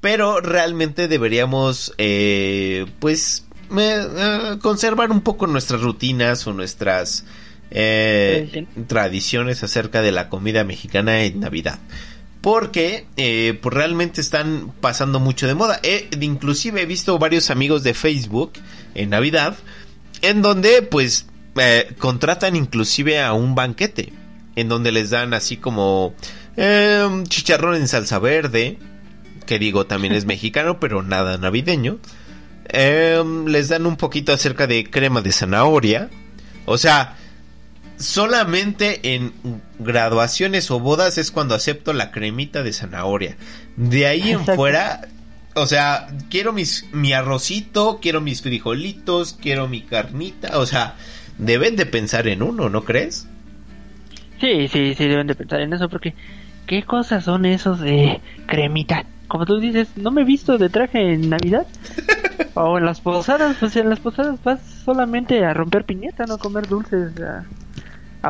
pero 0.00 0.40
realmente 0.40 1.08
deberíamos, 1.08 1.94
eh, 1.96 2.84
pues, 3.00 3.46
eh, 3.76 4.58
conservar 4.60 5.10
un 5.10 5.22
poco 5.22 5.46
nuestras 5.46 5.80
rutinas 5.80 6.46
o 6.46 6.52
nuestras 6.52 7.24
eh, 7.70 8.66
tradiciones 8.86 9.62
acerca 9.64 10.02
de 10.02 10.12
la 10.12 10.28
comida 10.28 10.62
mexicana 10.64 11.22
en 11.22 11.40
Navidad. 11.40 11.78
Porque 12.44 13.06
pues 13.62 13.74
realmente 13.74 14.20
están 14.20 14.70
pasando 14.82 15.18
mucho 15.18 15.46
de 15.46 15.54
moda. 15.54 15.80
inclusive 16.20 16.82
he 16.82 16.86
visto 16.86 17.18
varios 17.18 17.48
amigos 17.48 17.82
de 17.82 17.94
Facebook 17.94 18.52
en 18.94 19.08
Navidad. 19.10 19.56
En 20.20 20.42
donde 20.42 20.82
pues 20.82 21.24
contratan 21.98 22.54
inclusive 22.54 23.22
a 23.22 23.32
un 23.32 23.54
banquete. 23.54 24.12
En 24.56 24.68
donde 24.68 24.92
les 24.92 25.08
dan 25.08 25.32
así 25.32 25.56
como 25.56 26.14
chicharrón 27.28 27.76
en 27.76 27.88
salsa 27.88 28.18
verde 28.18 28.78
que 29.46 29.58
digo 29.58 29.86
también 29.86 30.14
es 30.14 30.24
mexicano, 30.26 30.80
pero 30.80 31.02
nada 31.02 31.38
navideño. 31.38 31.98
Em, 32.66 33.46
les 33.46 33.68
dan 33.68 33.86
un 33.86 33.96
poquito 33.96 34.32
acerca 34.32 34.66
de 34.66 34.90
crema 34.90 35.20
de 35.20 35.32
zanahoria. 35.32 36.10
O 36.66 36.78
sea, 36.78 37.16
solamente 38.04 39.14
en 39.14 39.32
graduaciones 39.78 40.70
o 40.70 40.78
bodas 40.78 41.18
es 41.18 41.30
cuando 41.30 41.54
acepto 41.54 41.92
la 41.92 42.10
cremita 42.10 42.62
de 42.62 42.72
zanahoria. 42.72 43.36
De 43.76 44.06
ahí 44.06 44.30
en 44.30 44.44
fuera, 44.44 45.08
o 45.54 45.66
sea, 45.66 46.08
quiero 46.30 46.52
mis, 46.52 46.86
mi 46.92 47.12
arrocito, 47.12 47.98
quiero 48.00 48.20
mis 48.20 48.42
frijolitos, 48.42 49.36
quiero 49.40 49.68
mi 49.68 49.82
carnita. 49.82 50.58
O 50.58 50.66
sea, 50.66 50.96
deben 51.38 51.76
de 51.76 51.86
pensar 51.86 52.28
en 52.28 52.42
uno, 52.42 52.68
¿no 52.68 52.84
crees? 52.84 53.26
Sí, 54.40 54.68
sí, 54.68 54.94
sí, 54.94 55.08
deben 55.08 55.26
de 55.26 55.34
pensar 55.34 55.60
en 55.60 55.72
eso 55.72 55.88
porque 55.88 56.14
¿qué 56.66 56.82
cosas 56.82 57.24
son 57.24 57.46
esos 57.46 57.80
de 57.80 58.20
cremita? 58.46 59.04
como 59.26 59.46
tú 59.46 59.58
dices, 59.58 59.88
no 59.96 60.12
me 60.12 60.20
he 60.20 60.24
visto 60.24 60.58
de 60.58 60.68
traje 60.68 61.14
en 61.14 61.30
Navidad. 61.30 61.66
o 62.54 62.78
en 62.78 62.84
las 62.84 63.00
posadas, 63.00 63.56
pues 63.58 63.74
en 63.74 63.90
las 63.90 63.98
posadas 63.98 64.38
vas 64.44 64.60
solamente 64.84 65.44
a 65.44 65.54
romper 65.54 65.84
piñeta, 65.84 66.24
no 66.26 66.34
a 66.34 66.38
comer 66.38 66.68
dulces, 66.68 67.20
a, 67.20 67.44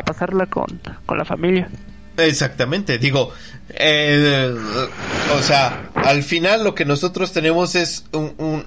pasarla 0.03 0.47
con, 0.47 0.81
con 1.07 1.19
la 1.19 1.25
familia. 1.25 1.69
Exactamente, 2.17 2.99
digo, 2.99 3.33
eh, 3.71 4.55
o 5.37 5.43
sea, 5.43 5.91
al 5.95 6.23
final 6.23 6.63
lo 6.63 6.75
que 6.75 6.85
nosotros 6.85 7.33
tenemos 7.33 7.75
es 7.75 8.05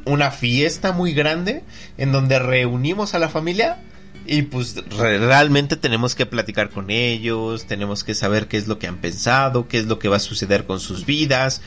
una 0.06 0.32
fiesta 0.32 0.92
muy 0.92 1.14
grande 1.14 1.64
en 1.98 2.12
donde 2.12 2.40
reunimos 2.40 3.14
a 3.14 3.20
la 3.20 3.30
familia 3.30 3.78
y 4.26 4.42
pues 4.42 4.76
realmente 4.98 5.78
tenemos 5.78 6.14
que 6.14 6.26
platicar 6.26 6.70
con 6.70 6.90
ellos, 6.90 7.66
tenemos 7.68 8.04
que 8.04 8.14
saber 8.14 8.48
qué 8.50 8.58
es 8.58 8.68
lo 8.68 8.80
que 8.80 8.88
han 8.88 8.98
pensado, 8.98 9.70
qué 9.70 9.78
es 9.78 9.86
lo 9.86 9.98
que 9.98 10.10
va 10.10 10.18
a 10.18 10.20
suceder 10.20 10.66
con 10.66 10.82
sus 10.82 11.06
vidas, 11.06 11.62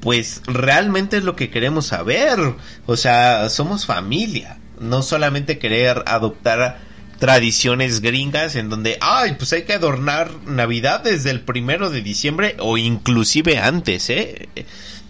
pues 0.00 0.40
realmente 0.46 1.18
es 1.18 1.24
lo 1.24 1.36
que 1.36 1.50
queremos 1.50 1.88
saber. 1.88 2.38
O 2.86 2.96
sea, 2.96 3.50
somos 3.50 3.84
familia, 3.84 4.58
no 4.80 5.02
solamente 5.02 5.58
querer 5.58 6.02
adoptar 6.06 6.87
tradiciones 7.18 8.00
gringas 8.00 8.56
en 8.56 8.68
donde, 8.70 8.96
ay, 9.00 9.34
pues 9.36 9.52
hay 9.52 9.62
que 9.62 9.74
adornar 9.74 10.30
Navidad 10.46 11.02
desde 11.02 11.30
el 11.30 11.40
primero 11.40 11.90
de 11.90 12.00
diciembre 12.00 12.56
o 12.60 12.78
inclusive 12.78 13.58
antes, 13.58 14.08
¿eh? 14.10 14.48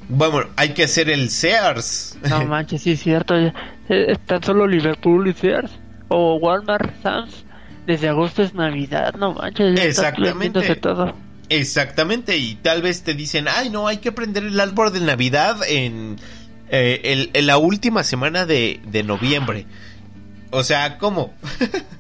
Bueno, 0.08 0.48
hay 0.56 0.70
que 0.70 0.84
hacer 0.84 1.10
el 1.10 1.28
Sears. 1.28 2.16
No 2.28 2.44
manches, 2.46 2.82
sí 2.82 2.92
es 2.92 3.00
cierto. 3.00 3.34
Está 3.88 4.40
solo 4.42 4.66
Liverpool 4.66 5.28
y 5.28 5.34
Sears. 5.34 5.70
O 6.08 6.36
Walmart, 6.36 7.02
Sam's. 7.02 7.44
Desde 7.86 8.08
agosto 8.08 8.42
es 8.42 8.54
Navidad, 8.54 9.14
no 9.14 9.34
manches. 9.34 9.78
Exactamente. 9.78 10.76
todo. 10.76 11.14
Exactamente, 11.50 12.36
y 12.36 12.56
tal 12.56 12.82
vez 12.82 13.02
te 13.02 13.14
dicen, 13.14 13.46
ay 13.48 13.70
no, 13.70 13.88
hay 13.88 13.98
que 13.98 14.12
prender 14.12 14.44
el 14.44 14.60
árbol 14.60 14.92
de 14.92 15.00
Navidad 15.00 15.56
en, 15.66 16.18
eh, 16.68 17.30
la 17.40 17.56
última 17.56 18.04
semana 18.04 18.44
de, 18.44 18.80
de 18.84 19.02
noviembre. 19.02 19.64
O 20.50 20.62
sea, 20.62 20.98
¿cómo? 20.98 21.32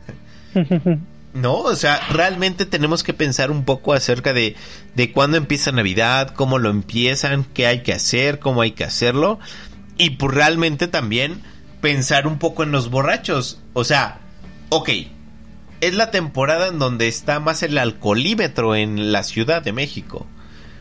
no, 1.34 1.58
o 1.58 1.76
sea, 1.76 2.00
realmente 2.10 2.66
tenemos 2.66 3.02
que 3.02 3.12
pensar 3.14 3.50
un 3.50 3.64
poco 3.64 3.92
acerca 3.92 4.32
de, 4.32 4.56
de 4.94 5.12
cuándo 5.12 5.36
empieza 5.36 5.72
Navidad, 5.72 6.34
cómo 6.34 6.58
lo 6.58 6.70
empiezan, 6.70 7.44
qué 7.44 7.66
hay 7.66 7.82
que 7.82 7.92
hacer, 7.92 8.38
cómo 8.38 8.62
hay 8.62 8.72
que 8.72 8.84
hacerlo. 8.84 9.38
Y 9.96 10.10
pues 10.10 10.34
realmente 10.34 10.88
también 10.88 11.42
pensar 11.80 12.26
un 12.26 12.38
poco 12.38 12.62
en 12.62 12.72
los 12.72 12.90
borrachos. 12.90 13.60
O 13.72 13.84
sea, 13.84 14.20
ok, 14.70 14.90
es 15.80 15.94
la 15.94 16.10
temporada 16.10 16.68
en 16.68 16.78
donde 16.78 17.08
está 17.08 17.40
más 17.40 17.62
el 17.62 17.78
alcoholímetro 17.78 18.74
en 18.74 19.12
la 19.12 19.22
Ciudad 19.22 19.62
de 19.62 19.72
México. 19.72 20.26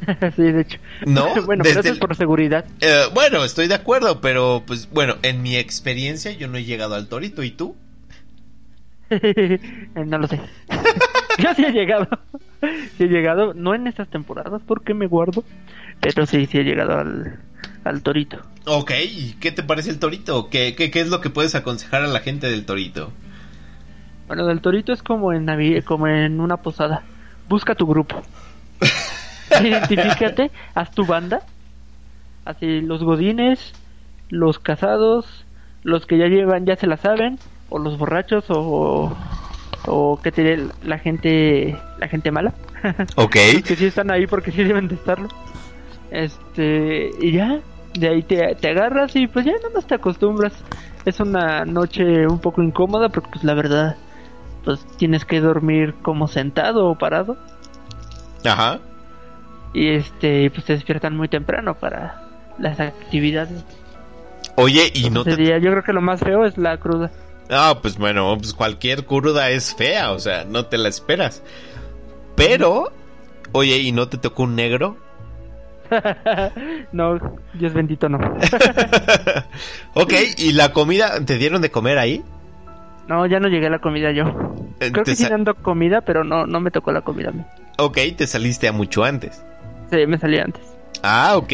sí, 0.36 0.44
de 0.44 0.62
hecho. 0.62 0.80
No, 1.06 1.42
bueno, 1.46 1.63
pero 1.63 1.80
eso 1.80 1.92
es 1.92 2.00
por 2.00 2.16
seguridad. 2.16 2.66
Eh, 2.82 3.04
bueno, 3.13 3.44
estoy 3.44 3.68
de 3.68 3.76
acuerdo, 3.76 4.22
pero 4.22 4.63
pues 4.66 4.90
bueno, 4.92 5.18
en 5.24 5.42
mi 5.42 5.56
experiencia 5.56 6.32
yo 6.32 6.48
no 6.48 6.58
he 6.58 6.63
llegado 6.63 6.96
al 6.96 7.08
Torito, 7.08 7.44
¿y 7.44 7.52
tú? 7.52 7.76
no 9.96 10.17
lo 10.17 10.28
sé. 10.28 10.39
yo 11.39 11.54
sí 11.54 11.65
he 11.65 11.72
llegado. 11.72 12.08
sí 12.98 13.04
he 13.04 13.08
llegado, 13.08 13.54
no 13.54 13.76
en 13.76 13.88
estas 13.88 14.08
temporadas 14.10 14.62
porque 14.65 14.93
me 14.93 15.08
guardo, 15.08 15.43
pero 16.02 16.26
sí, 16.26 16.46
sí 16.46 16.58
he 16.60 16.63
llegado 16.63 17.00
al, 17.00 17.39
al 17.84 18.02
Torito. 18.02 18.41
Ok, 18.65 18.91
¿y 19.10 19.34
qué 19.39 19.52
te 19.52 19.63
parece 19.63 19.89
el 19.89 20.00
Torito? 20.00 20.50
¿Qué, 20.50 20.76
qué, 20.76 20.91
qué 20.91 21.00
es 21.00 21.10
lo 21.10 21.22
que 21.22 21.30
puedes 21.30 21.56
aconsejar 21.56 22.04
a 22.04 22.08
la 22.08 22.20
gente 22.20 22.50
del 22.50 22.65
Torito? 22.65 23.12
Bueno, 24.28 24.46
del 24.46 24.62
Torito 24.62 24.91
es 24.91 25.02
como 25.02 25.32
en, 25.32 25.46
Navi 25.46 25.82
como 25.84 26.08
en 26.08 26.41
una 26.41 26.58
posada. 26.58 27.04
Busca 27.48 27.76
tu 27.76 27.88
grupo. 27.88 28.22
Identifícate, 29.62 30.52
haz 30.76 30.91
tu 30.91 31.06
banda. 31.06 31.41
Así 32.43 32.82
los 32.82 33.04
godines, 33.04 33.74
los 34.30 34.60
casados, 34.60 35.46
los 35.84 36.06
que 36.06 36.17
ya 36.17 36.28
llevan, 36.28 36.65
ya 36.65 36.76
se 36.76 36.88
la 36.88 36.98
saben, 36.98 37.39
o 37.70 37.80
los 37.80 37.98
borrachos, 37.98 38.46
o, 38.50 39.16
o 39.86 40.20
que 40.22 40.32
te 40.32 40.68
la 40.84 41.00
gente, 41.00 41.78
la 42.00 42.08
gente 42.08 42.32
mala. 42.32 42.54
Ok. 43.16 43.36
que 43.66 43.76
sí 43.76 43.86
están 43.86 44.12
ahí 44.12 44.28
porque 44.28 44.52
sí 44.52 44.64
deben 44.64 44.88
de 44.88 44.96
estarlo. 44.96 45.30
Este, 46.12 47.10
y 47.20 47.32
ya, 47.32 47.60
de 48.00 48.08
ahí 48.08 48.24
te, 48.24 48.56
te 48.56 48.70
agarras 48.70 49.16
y 49.16 49.28
pues 49.28 49.46
ya 49.46 49.54
nada 49.54 49.70
más 49.74 49.88
te 49.88 49.96
acostumbras. 49.96 50.54
Es 51.06 51.20
una 51.20 51.66
noche 51.66 52.28
un 52.28 52.40
poco 52.40 52.62
incómoda 52.62 53.10
porque 53.10 53.30
pues 53.32 53.44
la 53.44 53.54
verdad, 53.54 53.96
pues 54.64 54.86
tienes 54.98 55.26
que 55.26 55.40
dormir 55.40 55.96
como 56.02 56.28
sentado 56.28 56.88
o 56.88 56.98
parado. 56.98 57.38
Ajá. 58.46 58.80
Y 59.74 59.90
este, 59.90 60.50
pues 60.52 60.66
te 60.66 60.74
despiertan 60.74 61.16
muy 61.16 61.28
temprano 61.28 61.76
para 61.76 62.24
las 62.60 62.80
actividades. 62.80 63.64
Oye, 64.56 64.92
y 64.94 65.10
no 65.10 65.24
te... 65.24 65.36
Yo 65.62 65.72
creo 65.72 65.84
que 65.84 65.94
lo 65.94 66.02
más 66.02 66.20
feo 66.20 66.46
es 66.46 66.58
la 66.58 66.78
cruda. 66.78 67.12
Ah, 67.50 67.80
pues 67.82 67.98
bueno, 67.98 68.38
pues 68.38 68.54
cualquier 68.54 69.06
cruda 69.06 69.50
es 69.50 69.74
fea, 69.74 70.12
o 70.12 70.20
sea, 70.20 70.44
no 70.44 70.66
te 70.66 70.78
la 70.78 70.90
esperas. 70.90 71.42
Pero, 72.36 72.92
oye, 73.52 73.78
¿y 73.78 73.92
no 73.92 74.10
te 74.10 74.18
tocó 74.18 74.44
un 74.44 74.56
negro? 74.56 74.98
no, 76.92 77.20
Dios 77.54 77.74
bendito 77.74 78.10
no. 78.10 78.18
ok, 79.94 80.14
¿y 80.38 80.52
la 80.52 80.74
comida 80.74 81.24
te 81.26 81.38
dieron 81.38 81.62
de 81.62 81.72
comer 81.72 81.98
ahí? 81.98 82.24
No, 83.08 83.26
ya 83.26 83.40
no 83.40 83.48
llegué 83.48 83.68
a 83.68 83.72
la 83.72 83.80
comida 83.80 84.12
yo. 84.12 84.26
Eh, 84.80 84.92
creo 84.92 85.06
que 85.06 85.16
sí 85.16 85.26
dando 85.26 85.56
comida, 85.56 86.02
pero 86.02 86.24
no, 86.24 86.46
no 86.46 86.60
me 86.60 86.72
tocó 86.72 86.92
la 86.92 87.02
comida 87.02 87.30
a 87.30 87.32
mí. 87.32 87.44
Ok, 87.78 87.98
te 88.18 88.28
saliste 88.28 88.68
a 88.68 88.74
mucho 88.74 89.04
antes. 89.04 89.42
Sí, 89.90 90.06
me 90.06 90.18
salí 90.18 90.40
antes. 90.40 90.62
Ah, 91.04 91.38
ok. 91.38 91.54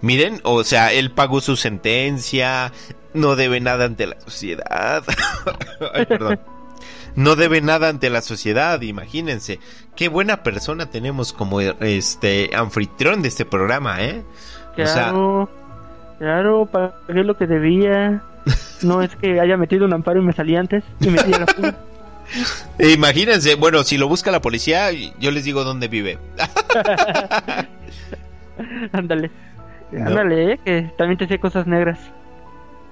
miren, 0.00 0.40
o 0.42 0.64
sea, 0.64 0.92
él 0.92 1.10
pagó 1.10 1.40
su 1.40 1.56
sentencia, 1.56 2.72
no 3.18 3.36
debe 3.36 3.60
nada 3.60 3.84
ante 3.84 4.06
la 4.06 4.20
sociedad. 4.20 5.02
Ay, 5.94 6.06
perdón. 6.06 6.40
No 7.16 7.34
debe 7.34 7.60
nada 7.60 7.88
ante 7.88 8.10
la 8.10 8.22
sociedad, 8.22 8.80
imagínense. 8.80 9.58
Qué 9.96 10.08
buena 10.08 10.42
persona 10.42 10.90
tenemos 10.90 11.32
como 11.32 11.60
este 11.60 12.50
anfitrión 12.54 13.22
de 13.22 13.28
este 13.28 13.44
programa, 13.44 14.04
¿eh? 14.04 14.22
Claro, 14.76 15.50
claro, 16.18 16.66
pagué 16.66 17.24
lo 17.24 17.36
que 17.36 17.48
debía. 17.48 18.22
No 18.82 19.02
es 19.02 19.14
que 19.16 19.40
haya 19.40 19.56
metido 19.56 19.84
un 19.84 19.92
amparo 19.92 20.20
y 20.20 20.24
me 20.24 20.32
salí 20.32 20.54
antes 20.54 20.84
y 21.00 21.08
a 21.08 21.38
la 21.38 21.78
Imagínense, 22.78 23.56
bueno, 23.56 23.82
si 23.82 23.98
lo 23.98 24.06
busca 24.06 24.30
la 24.30 24.40
policía, 24.40 24.90
yo 24.92 25.30
les 25.30 25.44
digo 25.44 25.64
dónde 25.64 25.88
vive. 25.88 26.18
Ándale. 28.92 29.30
Ándale, 29.92 30.52
eh, 30.52 30.60
que 30.64 30.82
también 30.96 31.18
te 31.18 31.26
sé 31.26 31.38
cosas 31.38 31.66
negras. 31.66 31.98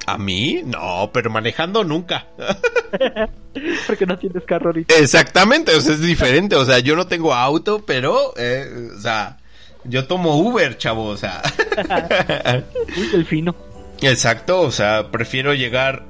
¿A 0.06 0.18
mí? 0.18 0.62
No, 0.64 1.10
pero 1.12 1.30
manejando 1.30 1.84
nunca. 1.84 2.26
Porque 3.86 4.06
no 4.06 4.16
tienes 4.18 4.44
carro 4.44 4.66
ahorita. 4.66 4.94
Exactamente, 4.96 5.74
o 5.74 5.80
sea, 5.80 5.94
es 5.94 6.00
diferente. 6.00 6.56
O 6.56 6.64
sea, 6.64 6.78
yo 6.78 6.94
no 6.94 7.06
tengo 7.06 7.34
auto, 7.34 7.84
pero, 7.84 8.32
eh, 8.36 8.90
o 8.96 9.00
sea, 9.00 9.38
yo 9.84 10.06
tomo 10.06 10.36
Uber, 10.36 10.78
chavo, 10.78 11.06
o 11.06 11.16
sea. 11.16 11.42
Uy, 12.96 13.10
el 13.14 13.24
fino. 13.26 13.54
Exacto, 14.00 14.60
o 14.60 14.70
sea, 14.70 15.10
prefiero 15.10 15.54
llegar 15.54 16.04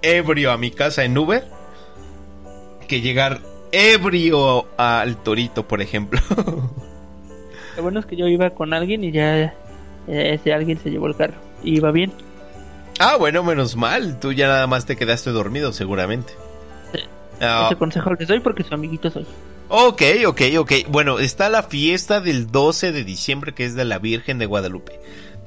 ebrio 0.00 0.52
a 0.52 0.58
mi 0.58 0.70
casa 0.70 1.04
en 1.04 1.18
Uber 1.18 1.44
que 2.92 3.00
llegar 3.00 3.40
ebrio 3.72 4.66
al 4.76 5.16
torito, 5.16 5.66
por 5.66 5.80
ejemplo. 5.80 6.20
Lo 7.76 7.82
bueno 7.82 8.00
es 8.00 8.04
que 8.06 8.16
yo 8.16 8.28
iba 8.28 8.50
con 8.50 8.74
alguien 8.74 9.02
y 9.02 9.12
ya 9.12 9.44
eh, 9.44 9.54
ese 10.06 10.52
alguien 10.52 10.78
se 10.78 10.90
llevó 10.90 11.06
el 11.06 11.16
carro. 11.16 11.36
Y 11.64 11.76
iba 11.76 11.90
bien. 11.90 12.12
Ah, 13.02 13.16
bueno, 13.16 13.42
menos 13.42 13.74
mal. 13.74 14.20
Tú 14.20 14.32
ya 14.32 14.46
nada 14.46 14.68
más 14.68 14.86
te 14.86 14.96
quedaste 14.96 15.30
dormido, 15.30 15.72
seguramente. 15.72 16.34
Ah. 17.40 17.64
Ese 17.66 17.76
consejo 17.76 18.14
les 18.14 18.28
doy 18.28 18.38
porque 18.38 18.62
su 18.62 18.72
amiguito 18.72 19.10
soy. 19.10 19.26
Ok, 19.68 20.02
ok, 20.26 20.40
ok. 20.58 20.72
Bueno, 20.88 21.18
está 21.18 21.48
la 21.48 21.64
fiesta 21.64 22.20
del 22.20 22.52
12 22.52 22.92
de 22.92 23.02
diciembre 23.02 23.54
que 23.54 23.64
es 23.64 23.74
de 23.74 23.84
la 23.84 23.98
Virgen 23.98 24.38
de 24.38 24.46
Guadalupe. 24.46 25.00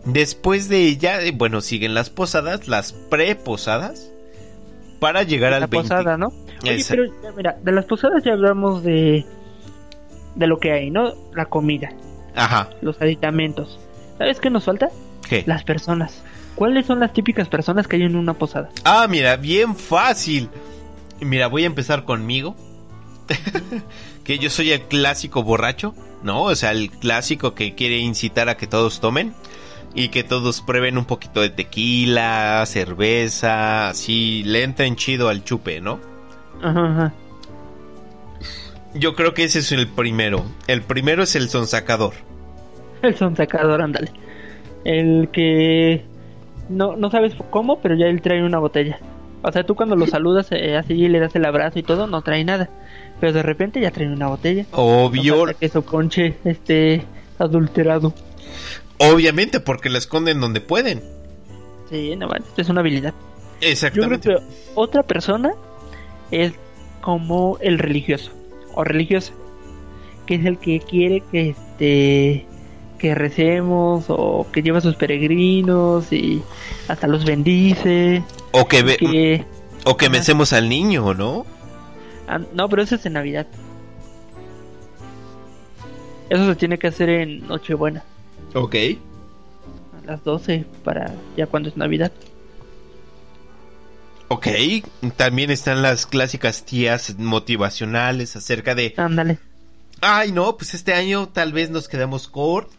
Después 0.04 0.68
de 0.68 0.84
ella, 0.84 1.22
eh, 1.22 1.32
bueno, 1.32 1.62
siguen 1.62 1.94
las 1.94 2.10
posadas, 2.10 2.68
las 2.68 2.92
preposadas, 2.92 4.12
para 5.00 5.24
llegar 5.24 5.54
al 5.54 5.68
20. 5.68 5.78
posada, 5.78 6.18
¿no? 6.18 6.34
Oye, 6.64 6.84
pero 6.90 7.06
mira, 7.38 7.58
de 7.62 7.72
las 7.72 7.86
posadas 7.86 8.24
ya 8.24 8.34
hablamos 8.34 8.84
de 8.84 9.26
de 10.36 10.48
lo 10.48 10.60
que 10.60 10.74
hay, 10.74 10.92
¿no? 10.92 11.14
La 11.34 11.46
comida. 11.46 11.92
Ajá. 12.36 12.70
Los 12.82 13.02
aditamentos. 13.02 13.80
¿Sabes 14.18 14.42
qué 14.42 14.50
nos 14.50 14.66
falta? 14.66 14.90
¿Qué? 15.30 15.44
Las 15.48 15.64
personas. 15.64 16.22
¿Cuáles 16.56 16.86
son 16.86 17.00
las 17.00 17.14
típicas 17.14 17.50
personas 17.50 17.88
que 17.88 17.98
hay 17.98 18.04
en 18.04 18.16
una 18.16 18.34
posada? 18.34 18.70
Ah, 18.86 19.08
mira, 19.10 19.36
bien 19.36 19.76
fácil. 19.76 20.50
Mira, 21.20 21.48
voy 21.48 21.64
a 21.64 21.68
empezar 21.68 22.06
conmigo. 22.06 22.56
que 24.24 24.38
yo 24.40 24.50
soy 24.50 24.72
el 24.72 24.82
clásico 24.84 25.44
borracho, 25.44 25.94
¿no? 26.24 26.44
O 26.44 26.56
sea, 26.56 26.72
el 26.72 26.90
clásico 26.92 27.56
que 27.56 27.76
quiere 27.76 27.98
incitar 27.98 28.50
a 28.50 28.58
que 28.58 28.68
todos 28.68 29.00
tomen 29.02 29.34
y 29.94 30.10
que 30.10 30.24
todos 30.24 30.62
prueben 30.62 30.98
un 30.98 31.06
poquito 31.06 31.42
de 31.42 31.50
tequila, 31.50 32.64
cerveza, 32.66 33.90
así 33.90 34.44
le 34.46 34.64
entren 34.64 34.96
chido 34.96 35.30
al 35.30 35.44
chupe, 35.44 35.82
¿no? 35.82 36.00
Ajá, 36.62 37.14
Yo 38.94 39.16
creo 39.16 39.34
que 39.34 39.44
ese 39.44 39.60
es 39.60 39.72
el 39.72 39.88
primero. 39.88 40.46
El 40.68 40.82
primero 40.82 41.24
es 41.24 41.36
el 41.36 41.50
sonsacador. 41.50 42.14
El 43.02 43.16
sonsacador, 43.16 43.82
ándale. 43.82 44.12
El 44.84 45.30
que 45.32 46.06
no, 46.70 46.96
no 46.96 47.12
sabes 47.12 47.34
cómo, 47.50 47.80
pero 47.82 47.96
ya 47.96 48.08
él 48.08 48.22
trae 48.22 48.44
una 48.44 48.60
botella. 48.60 49.00
O 49.42 49.52
sea, 49.52 49.64
tú 49.64 49.76
cuando 49.76 49.96
lo 49.96 50.08
saludas 50.08 50.48
eh, 50.52 50.76
así 50.76 50.94
y 50.94 51.08
le 51.08 51.20
das 51.20 51.36
el 51.36 51.46
abrazo 51.46 51.80
y 51.80 51.84
todo, 51.84 52.08
no 52.08 52.22
trae 52.22 52.44
nada. 52.44 52.70
Pero 53.20 53.34
de 53.34 53.44
repente 53.44 53.80
ya 53.80 53.92
trae 53.92 54.08
una 54.08 54.28
botella. 54.28 54.66
Obvio. 54.72 55.46
que 55.60 55.70
su 55.70 55.84
ponche 55.84 56.38
esté 56.44 57.06
adulterado. 57.38 58.14
Obviamente, 58.98 59.60
porque 59.60 59.90
la 59.90 59.98
esconden 59.98 60.40
donde 60.40 60.62
pueden. 60.62 61.02
Sí, 61.90 62.16
no, 62.16 62.28
vale, 62.28 62.46
es 62.58 62.70
una 62.70 62.82
habilidad. 62.82 63.14
Exactamente. 63.62 64.30
Yo 64.30 64.36
creo 64.36 64.48
que 64.50 64.56
otra 64.76 65.04
persona 65.04 65.54
es 66.32 66.54
como 67.02 67.58
el 67.62 67.78
religioso 67.78 68.32
o 68.74 68.84
religiosa, 68.84 69.34
que 70.26 70.36
es 70.36 70.46
el 70.46 70.58
que 70.58 70.80
quiere 70.80 71.22
que 71.32 71.50
este 71.50 72.46
que 73.06 73.14
recemos 73.14 74.06
o 74.08 74.48
que 74.52 74.64
lleva 74.64 74.80
a 74.80 74.82
sus 74.82 74.96
peregrinos 74.96 76.12
y 76.12 76.42
hasta 76.88 77.06
los 77.06 77.24
bendice 77.24 78.24
o 78.52 78.68
que, 78.68 78.82
ve, 78.82 79.46
o 79.84 79.96
que 79.96 80.10
mecemos 80.10 80.54
al 80.54 80.68
niño, 80.70 81.14
¿no? 81.14 81.46
Ah, 82.28 82.40
no, 82.52 82.68
pero 82.68 82.82
eso 82.82 82.96
es 82.96 83.06
en 83.06 83.14
Navidad. 83.14 83.46
Eso 86.32 86.48
se 86.48 86.56
tiene 86.56 86.80
que 86.80 86.88
hacer 86.88 87.10
en 87.10 87.48
Nochebuena. 87.48 88.04
Ok. 88.56 88.76
A 90.02 90.08
las 90.08 90.24
12 90.24 90.66
para 90.84 91.14
ya 91.38 91.46
cuando 91.46 91.70
es 91.70 91.78
Navidad. 91.78 92.12
Ok, 94.30 94.48
también 95.16 95.52
están 95.52 95.84
las 95.84 96.08
clásicas 96.08 96.66
tías 96.66 97.20
motivacionales 97.20 98.36
acerca 98.36 98.74
de... 98.74 98.96
Ándale. 98.98 99.38
Ay, 100.02 100.32
no, 100.32 100.58
pues 100.58 100.74
este 100.74 100.96
año 100.96 101.28
tal 101.28 101.54
vez 101.54 101.70
nos 101.70 101.88
quedamos 101.88 102.28
cortos 102.28 102.76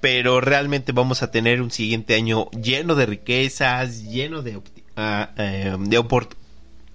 pero 0.00 0.40
realmente 0.40 0.92
vamos 0.92 1.22
a 1.22 1.30
tener 1.30 1.62
un 1.62 1.70
siguiente 1.70 2.14
año 2.14 2.50
lleno 2.50 2.94
de 2.94 3.06
riquezas, 3.06 4.04
lleno 4.04 4.42
de, 4.42 4.56
uh, 4.56 4.62
de 5.36 5.76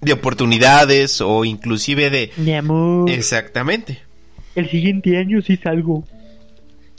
de 0.04 0.14
oportunidades 0.14 1.22
o 1.22 1.46
inclusive 1.46 2.10
de... 2.10 2.32
Mi 2.38 2.54
amor. 2.54 3.10
Exactamente. 3.10 4.00
El 4.56 4.70
siguiente 4.70 5.18
año 5.18 5.42
sí 5.42 5.58
salgo. 5.58 6.04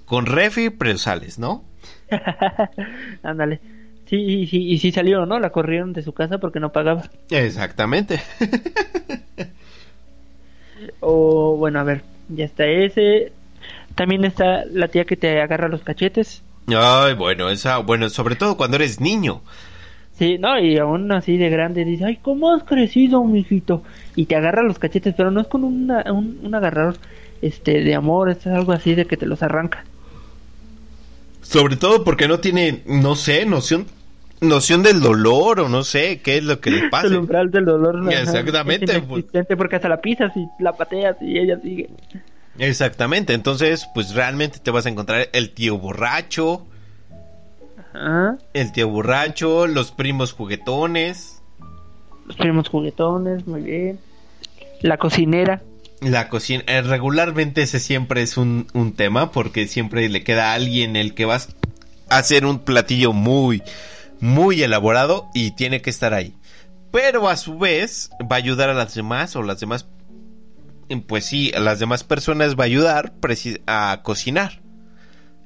Con 0.05 0.27
refi, 0.27 0.71
pero 0.71 0.99
sales, 0.99 1.39
¿no? 1.39 1.65
Ándale. 3.23 3.61
Sí, 4.07 4.17
y 4.17 4.47
sí, 4.47 4.69
y 4.69 4.79
sí 4.79 4.93
salió, 4.93 5.25
¿no? 5.25 5.39
La 5.39 5.51
corrieron 5.51 5.93
de 5.93 6.03
su 6.03 6.13
casa 6.13 6.39
porque 6.39 6.61
no 6.61 6.73
pagaba. 6.73 7.11
Exactamente. 7.31 8.21
o 11.01 11.57
bueno, 11.57 11.81
a 11.81 11.85
ver, 11.85 12.03
ya 12.29 12.45
está 12.45 12.67
ese. 12.67 13.33
También 13.95 14.25
está 14.25 14.65
la 14.71 14.89
tía 14.89 15.05
que 15.05 15.17
te 15.17 15.41
agarra 15.41 15.69
los 15.69 15.83
cachetes. 15.83 16.43
Ay, 16.69 17.15
bueno, 17.15 17.51
esa, 17.51 17.79
bueno, 17.79 18.09
sobre 18.09 18.37
todo 18.37 18.57
cuando 18.57 18.77
eres 18.77 19.01
niño. 19.01 19.43
Sí, 20.19 20.39
no, 20.39 20.59
y 20.59 20.79
aún 20.79 21.11
así 21.13 21.37
de 21.37 21.51
grande 21.51 21.85
dice, 21.85 22.05
ay, 22.05 22.19
¿cómo 22.23 22.55
has 22.55 22.63
crecido, 22.63 23.25
mijito? 23.25 23.83
Y 24.15 24.27
te 24.27 24.37
agarra 24.37 24.63
los 24.63 24.79
cachetes, 24.79 25.15
pero 25.17 25.31
no 25.31 25.41
es 25.41 25.49
con 25.49 25.65
una, 25.65 26.05
un, 26.13 26.41
un 26.43 26.55
agarrador 26.55 26.97
este, 27.43 27.83
de 27.83 27.95
amor, 27.95 28.31
es 28.31 28.47
algo 28.47 28.73
así 28.73 28.95
de 28.95 29.07
que 29.07 29.17
te 29.17 29.27
los 29.27 29.43
arranca. 29.43 29.85
Sobre 31.43 31.77
todo 31.77 32.05
porque 32.05 32.29
no 32.29 32.41
tiene, 32.41 32.83
no 32.87 33.17
sé, 33.17 33.45
noción 33.45 33.87
noción 34.41 34.83
del 34.83 35.01
dolor 35.01 35.61
o 35.61 35.69
no 35.69 35.85
sé 35.85 36.21
qué 36.23 36.39
es 36.39 36.45
lo 36.45 36.61
que 36.61 36.71
le 36.71 36.89
pasa. 36.91 37.07
El 37.07 37.19
umbral 37.19 37.51
del 37.51 37.65
dolor. 37.65 38.13
Exactamente. 38.13 38.97
Es 38.97 39.03
pues. 39.03 39.25
porque 39.57 39.77
hasta 39.77 39.89
la 39.89 40.01
pisas 40.01 40.33
y 40.37 40.47
la 40.63 40.73
pateas 40.73 41.17
y 41.21 41.39
ella 41.39 41.59
sigue. 41.61 41.89
Exactamente, 42.59 43.33
entonces 43.33 43.89
pues 43.95 44.15
realmente 44.15 44.59
te 44.59 44.71
vas 44.71 44.87
a 44.87 44.89
encontrar 44.89 45.29
el 45.33 45.51
tío 45.51 45.79
borracho. 45.79 46.67
Ajá. 47.93 48.39
El 48.53 48.73
tío 48.73 48.89
borracho, 48.89 49.67
los 49.67 49.93
primos 49.93 50.33
juguetones. 50.33 51.43
Los 52.27 52.37
primos 52.37 52.69
juguetones, 52.69 53.47
muy 53.47 53.63
bien. 53.63 53.99
La 54.81 54.99
cocinera. 54.99 55.63
La 56.01 56.29
cocina, 56.29 56.65
eh, 56.67 56.83
regularmente 56.83 57.63
ese 57.63 57.81
siempre 57.81 58.23
es 58.23 58.37
un, 58.37 58.67
un 58.75 58.93
tema 58.93 59.31
porque 59.31 59.67
siempre 59.67 60.09
le 60.09 60.23
queda 60.23 60.51
a 60.51 60.55
alguien 60.55 60.97
el 60.97 61.15
que 61.15 61.25
va 61.25 61.37
a 61.37 62.19
hacer 62.19 62.45
un 62.45 62.59
platillo 62.59 63.13
muy, 63.13 63.63
muy 64.21 64.63
elaborado 64.63 65.29
y 65.33 65.53
tiene 65.53 65.81
que 65.81 65.91
estar 65.91 66.13
ahí. 66.13 66.35
Pero 66.91 67.29
a 67.29 67.37
su 67.37 67.59
vez 67.59 68.11
va 68.21 68.37
a 68.37 68.39
ayudar 68.39 68.69
a 68.69 68.75
las 68.75 68.95
demás 68.95 69.35
o 69.37 69.43
las 69.43 69.61
demás, 69.61 69.87
pues 71.07 71.25
sí, 71.25 71.53
a 71.55 71.61
las 71.61 71.79
demás 71.79 72.05
personas 72.05 72.57
va 72.57 72.65
a 72.65 72.67
ayudar 72.67 73.13
a 73.67 74.01
cocinar. 74.03 74.61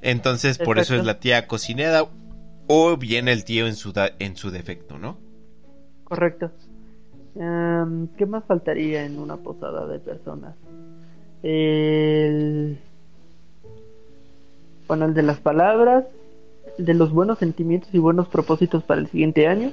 Entonces 0.01 0.59
por 0.59 0.79
eso 0.79 0.95
es 0.95 1.05
la 1.05 1.19
tía 1.21 1.47
cocinera 1.47 2.05
o 2.67 2.97
bien 2.97 3.29
el 3.29 3.45
tío 3.45 3.67
en 3.67 3.75
su, 3.75 3.93
en 4.19 4.37
su 4.37 4.51
defecto, 4.51 4.99
¿no? 4.99 5.19
Correcto. 6.05 6.51
¿Qué 7.35 8.27
más 8.27 8.45
faltaría 8.47 9.05
en 9.05 9.19
una 9.19 9.37
posada 9.37 9.87
de 9.87 9.99
personas? 9.99 10.55
El... 11.43 12.79
Bueno, 14.87 15.05
el 15.05 15.15
de 15.15 15.23
las 15.23 15.39
palabras, 15.39 16.05
de 16.79 16.95
los 16.95 17.13
buenos 17.13 17.39
sentimientos 17.39 17.91
y 17.93 17.99
buenos 17.99 18.29
propósitos 18.29 18.83
para 18.83 19.01
el 19.01 19.09
siguiente 19.09 19.47
año. 19.47 19.73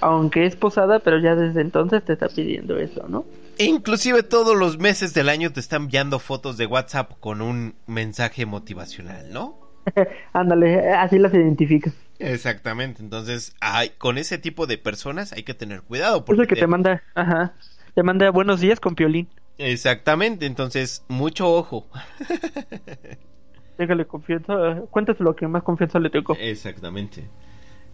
Aunque 0.00 0.46
es 0.46 0.56
posada, 0.56 1.00
pero 1.00 1.18
ya 1.18 1.34
desde 1.34 1.62
entonces 1.62 2.04
te 2.04 2.12
está 2.12 2.28
pidiendo 2.28 2.78
eso, 2.78 3.06
¿no? 3.08 3.24
E 3.58 3.64
inclusive 3.64 4.22
todos 4.22 4.56
los 4.56 4.78
meses 4.78 5.14
del 5.14 5.28
año 5.28 5.52
te 5.52 5.60
están 5.60 5.82
enviando 5.82 6.18
fotos 6.18 6.56
de 6.56 6.66
WhatsApp 6.66 7.12
con 7.20 7.40
un 7.40 7.74
mensaje 7.86 8.44
motivacional, 8.46 9.32
¿no? 9.32 9.58
Ándale, 10.32 10.90
así 10.92 11.18
las 11.18 11.32
identificas. 11.32 11.94
Exactamente, 12.18 13.02
entonces 13.02 13.54
con 13.98 14.18
ese 14.18 14.38
tipo 14.38 14.66
de 14.66 14.78
personas 14.78 15.32
hay 15.32 15.42
que 15.42 15.54
tener 15.54 15.82
cuidado. 15.82 16.24
Porque 16.24 16.42
es 16.42 16.48
el 16.48 16.54
que 16.54 16.60
te... 16.60 16.66
manda, 16.66 17.02
ajá, 17.14 17.54
te 17.94 18.02
manda 18.02 18.30
buenos 18.30 18.60
días 18.60 18.80
con 18.80 18.94
piolín. 18.94 19.28
Exactamente, 19.58 20.46
entonces 20.46 21.04
mucho 21.08 21.52
ojo. 21.52 21.86
Déjale 23.78 24.06
confianza, 24.06 24.54
cuéntase 24.90 25.22
lo 25.22 25.36
que 25.36 25.46
más 25.46 25.62
confianza 25.62 25.98
le 25.98 26.10
tengo. 26.10 26.34
Exactamente. 26.38 27.28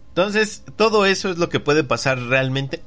Entonces, 0.09 0.63
todo 0.77 1.05
eso 1.05 1.31
es 1.31 1.37
lo 1.37 1.49
que 1.49 1.59
puede 1.59 1.83
pasar 1.83 2.19
realmente 2.19 2.81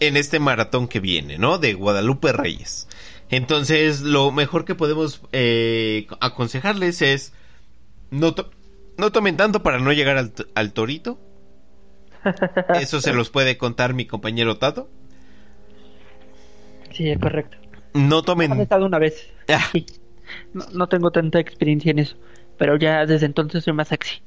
en 0.00 0.16
este 0.16 0.38
maratón 0.38 0.88
que 0.88 1.00
viene, 1.00 1.38
¿no? 1.38 1.58
De 1.58 1.74
Guadalupe 1.74 2.32
Reyes. 2.32 2.88
Entonces, 3.30 4.00
lo 4.00 4.30
mejor 4.32 4.64
que 4.64 4.74
podemos 4.74 5.22
eh, 5.32 6.06
aconsejarles 6.20 7.02
es 7.02 7.32
no, 8.10 8.34
no 8.96 9.12
tomen 9.12 9.36
tanto 9.36 9.62
para 9.62 9.78
no 9.78 9.92
llegar 9.92 10.16
al, 10.16 10.32
al 10.54 10.72
torito. 10.72 11.20
Eso 12.80 13.00
se 13.00 13.12
los 13.12 13.30
puede 13.30 13.58
contar 13.58 13.94
mi 13.94 14.06
compañero 14.06 14.58
Tato. 14.58 14.88
Sí, 16.92 17.10
es 17.10 17.18
correcto. 17.18 17.58
No 17.94 18.22
tomen. 18.22 18.52
He 18.58 18.62
estado 18.62 18.86
una 18.86 18.98
vez. 18.98 19.32
Ah. 19.48 19.70
No, 20.52 20.66
no, 20.72 20.88
tengo 20.88 21.10
tanta 21.10 21.38
experiencia 21.38 21.90
en 21.90 22.00
eso. 22.00 22.16
Pero 22.58 22.76
ya 22.76 23.06
desde 23.06 23.26
entonces 23.26 23.64
soy 23.64 23.72
más 23.72 23.88
sexy. 23.88 24.20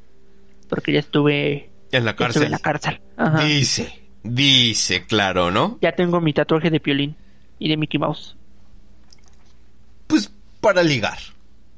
Porque 0.70 0.94
ya 0.94 1.00
estuve 1.00 1.70
en 1.92 2.06
la 2.06 2.16
cárcel. 2.16 2.44
en 2.44 2.52
la 2.52 2.60
cárcel. 2.60 3.02
Dice, 3.46 4.01
dice, 4.24 5.06
claro, 5.06 5.52
¿no? 5.52 5.78
Ya 5.82 5.94
tengo 5.94 6.22
mi 6.22 6.34
tatuaje 6.34 6.70
de 6.70 6.80
piolín 6.80 7.16
y 7.60 7.70
de 7.70 7.78
Mickey 7.78 8.00
Mouse. 8.00 8.36
Pues 10.08 10.32
para 10.60 10.84
ligar. 10.84 11.18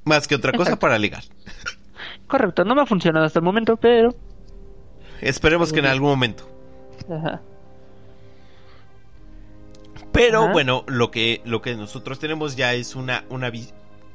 Más 0.05 0.27
que 0.27 0.35
otra 0.35 0.51
cosa, 0.51 0.77
para 0.77 0.99
ligar. 0.99 1.23
Correcto, 2.27 2.65
no 2.65 2.75
me 2.75 2.81
ha 2.81 2.85
funcionado 2.85 3.25
hasta 3.25 3.39
el 3.39 3.45
momento, 3.45 3.77
pero. 3.77 4.13
Esperemos 5.21 5.71
que 5.71 5.79
en 5.79 5.85
algún 5.85 6.09
momento. 6.09 6.49
Ajá. 7.09 7.41
Pero 10.11 10.49
bueno, 10.51 10.83
lo 10.87 11.09
que, 11.09 11.41
lo 11.43 11.61
que 11.61 11.75
nosotros 11.75 12.19
tenemos 12.19 12.55
ya 12.55 12.73
es 12.75 12.95
una, 12.95 13.25
una, 13.29 13.51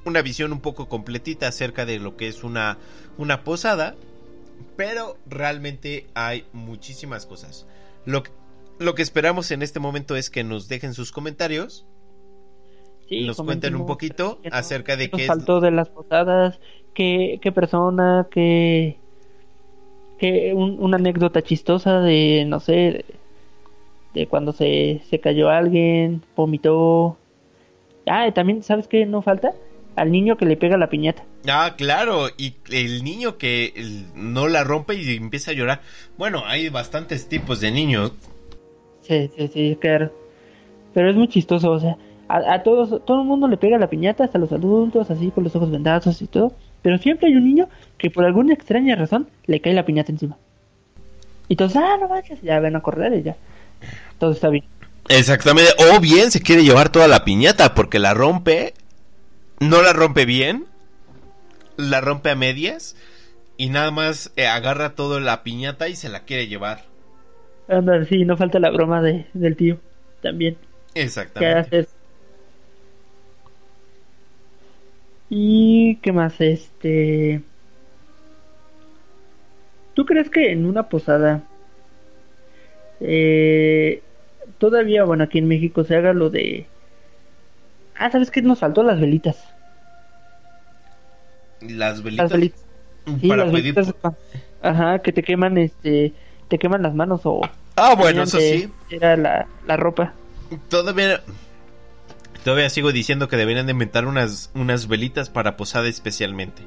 una 0.05 0.23
visión 0.23 0.53
un 0.53 0.61
poco 0.61 0.89
completita 0.89 1.49
acerca 1.49 1.87
de 1.87 1.99
lo 1.99 2.17
que 2.17 2.29
es 2.29 2.45
una, 2.45 2.79
una 3.17 3.43
posada. 3.43 3.97
Pero 4.77 5.19
realmente 5.27 6.07
hay 6.15 6.47
muchísimas 6.53 7.27
cosas. 7.27 7.67
Lo 8.05 8.23
que, 8.23 8.31
lo 8.79 8.95
que 8.95 9.03
esperamos 9.03 9.51
en 9.51 9.63
este 9.63 9.81
momento 9.81 10.17
es 10.17 10.31
que 10.31 10.45
nos 10.45 10.69
dejen 10.69 10.95
sus 10.95 11.13
comentarios. 11.13 11.87
Sí, 13.09 13.27
nos 13.27 13.39
cuenten 13.39 13.75
un 13.75 13.87
poquito 13.87 14.39
acerca 14.51 14.97
de 14.97 15.11
qué 15.11 15.23
es... 15.23 15.27
faltó 15.27 15.61
de 15.61 15.71
las 15.71 15.89
posadas, 15.89 16.61
qué, 16.95 17.39
qué 17.43 17.53
persona, 17.53 18.29
qué, 18.31 18.99
qué 20.19 20.53
una 20.55 20.97
anécdota 20.97 21.41
chistosa 21.43 22.01
de, 22.01 22.45
no 22.47 22.61
sé, 22.61 22.73
de, 22.73 23.05
de 24.15 24.27
cuando 24.27 24.53
se, 24.53 25.01
se 25.09 25.21
cayó 25.21 25.49
alguien, 25.49 26.23
vomitó. 26.37 27.17
Ah, 28.07 28.31
también, 28.33 28.63
¿sabes 28.63 28.89
qué 28.89 29.07
no 29.07 29.23
falta? 29.23 29.55
Al 29.99 30.13
niño 30.13 30.37
que 30.37 30.47
le 30.47 30.57
pega 30.57 30.77
la 30.77 30.89
piñata. 30.89 31.25
Ah, 31.49 31.75
claro, 31.77 32.29
y 32.37 32.55
el 32.71 33.05
niño 33.05 33.37
que 33.37 33.75
no 34.15 34.49
la 34.49 34.65
rompe 34.65 34.95
y 34.95 35.17
empieza 35.17 35.51
a 35.51 35.55
llorar. 35.55 35.81
Bueno, 36.17 36.43
hay 36.47 36.69
bastantes 36.69 37.29
tipos 37.29 37.61
de 37.61 37.71
niños. 37.71 38.13
Sí, 39.03 39.31
sí, 39.37 39.49
sí, 39.49 39.79
claro. 39.81 40.13
Pero 40.95 41.11
es 41.11 41.17
muy 41.17 41.29
chistoso, 41.29 41.71
o 41.71 41.81
sea, 41.81 41.97
a, 42.29 42.63
todos, 42.63 43.05
todo 43.05 43.23
el 43.23 43.27
mundo 43.27 43.49
le 43.49 43.57
pega 43.57 43.79
la 43.79 43.89
piñata, 43.89 44.25
hasta 44.25 44.39
los 44.39 44.53
adultos, 44.53 45.11
así 45.11 45.31
con 45.31 45.45
los 45.45 45.57
ojos 45.57 45.71
vendados 45.71 46.21
y 46.23 46.27
todo. 46.27 46.53
Pero 46.83 46.99
siempre 46.99 47.29
hay 47.29 47.35
un 47.35 47.45
niño 47.45 47.69
que 47.97 48.11
por 48.11 48.25
alguna 48.25 48.55
extraña 48.55 48.95
razón 48.95 49.29
le 49.47 49.61
cae 49.61 49.73
la 49.73 49.85
piñata 49.85 50.13
encima. 50.13 50.37
Y 51.49 51.57
todos, 51.57 51.75
ah, 51.77 51.97
no 52.01 52.09
manches, 52.09 52.41
ya 52.43 52.61
ven 52.61 52.77
a 52.77 52.81
correr 52.81 53.15
y 53.15 53.23
ya. 53.23 53.37
Todo 54.19 54.33
está 54.33 54.49
bien. 54.51 54.65
Exactamente, 55.09 55.71
o 55.91 56.01
bien 56.01 56.31
se 56.31 56.43
quiere 56.43 56.63
llevar 56.63 56.91
toda 56.91 57.09
la 57.09 57.25
piñata 57.25 57.75
porque 57.75 57.99
la 57.99 58.13
rompe 58.13 58.75
no 59.61 59.83
la 59.83 59.93
rompe 59.93 60.25
bien, 60.25 60.67
la 61.77 62.01
rompe 62.01 62.31
a 62.31 62.35
medias 62.35 62.97
y 63.57 63.71
nada 63.71 63.91
más 63.91 64.33
eh, 64.37 64.47
agarra 64.47 64.95
toda 64.95 65.21
la 65.21 65.43
piñata 65.43 65.89
y 65.89 65.97
se 65.97 66.09
la 66.09 66.25
quiere 66.25 66.49
llevar. 66.49 66.85
Anda, 67.69 68.05
sí, 68.05 68.25
no 68.25 68.37
falta 68.37 68.59
la 68.59 68.71
broma 68.71 69.03
de, 69.03 69.27
del 69.35 69.57
tío 69.57 69.79
también. 70.23 70.57
Exactamente. 70.95 71.87
¿Y 75.31 75.97
qué 75.97 76.13
más? 76.13 76.41
Este. 76.41 77.43
¿Tú 79.95 80.07
crees 80.07 80.31
que 80.31 80.53
en 80.53 80.65
una 80.65 80.89
posada 80.89 81.43
eh, 83.01 84.03
todavía, 84.59 85.05
bueno, 85.05 85.25
aquí 85.25 85.39
en 85.39 85.49
México 85.49 85.85
se 85.85 85.97
haga 85.97 86.13
lo 86.13 86.31
de 86.31 86.67
Ah, 87.99 88.11
¿sabes 88.11 88.31
qué 88.31 88.43
nos 88.43 88.61
faltó? 88.61 88.83
Las 88.83 89.01
velitas. 89.01 89.37
Las 91.61 92.03
velitas. 92.03 92.33
Sí, 93.21 93.29
las 93.29 93.53
velitas. 93.53 93.95
Ajá, 94.63 95.01
que 95.01 95.13
te 95.13 95.23
queman, 95.23 95.59
este, 95.59 96.15
te 96.49 96.59
queman 96.59 96.83
las 96.83 96.95
manos 96.95 97.23
o. 97.25 97.41
Ah, 97.77 97.95
bueno, 97.97 98.23
eso 98.23 98.39
sí. 98.39 98.71
Era 98.91 99.17
la, 99.17 99.47
la 99.67 99.77
ropa. 99.77 100.15
Todavía. 100.69 101.23
Todavía 102.45 102.71
sigo 102.71 102.93
diciendo 102.93 103.29
que 103.29 103.37
deberían 103.37 103.67
de 103.67 103.73
inventar 103.73 104.07
unas, 104.07 104.51
unas 104.55 104.87
velitas 104.89 105.29
para 105.29 105.57
posada 105.57 105.89
especialmente. 105.89 106.63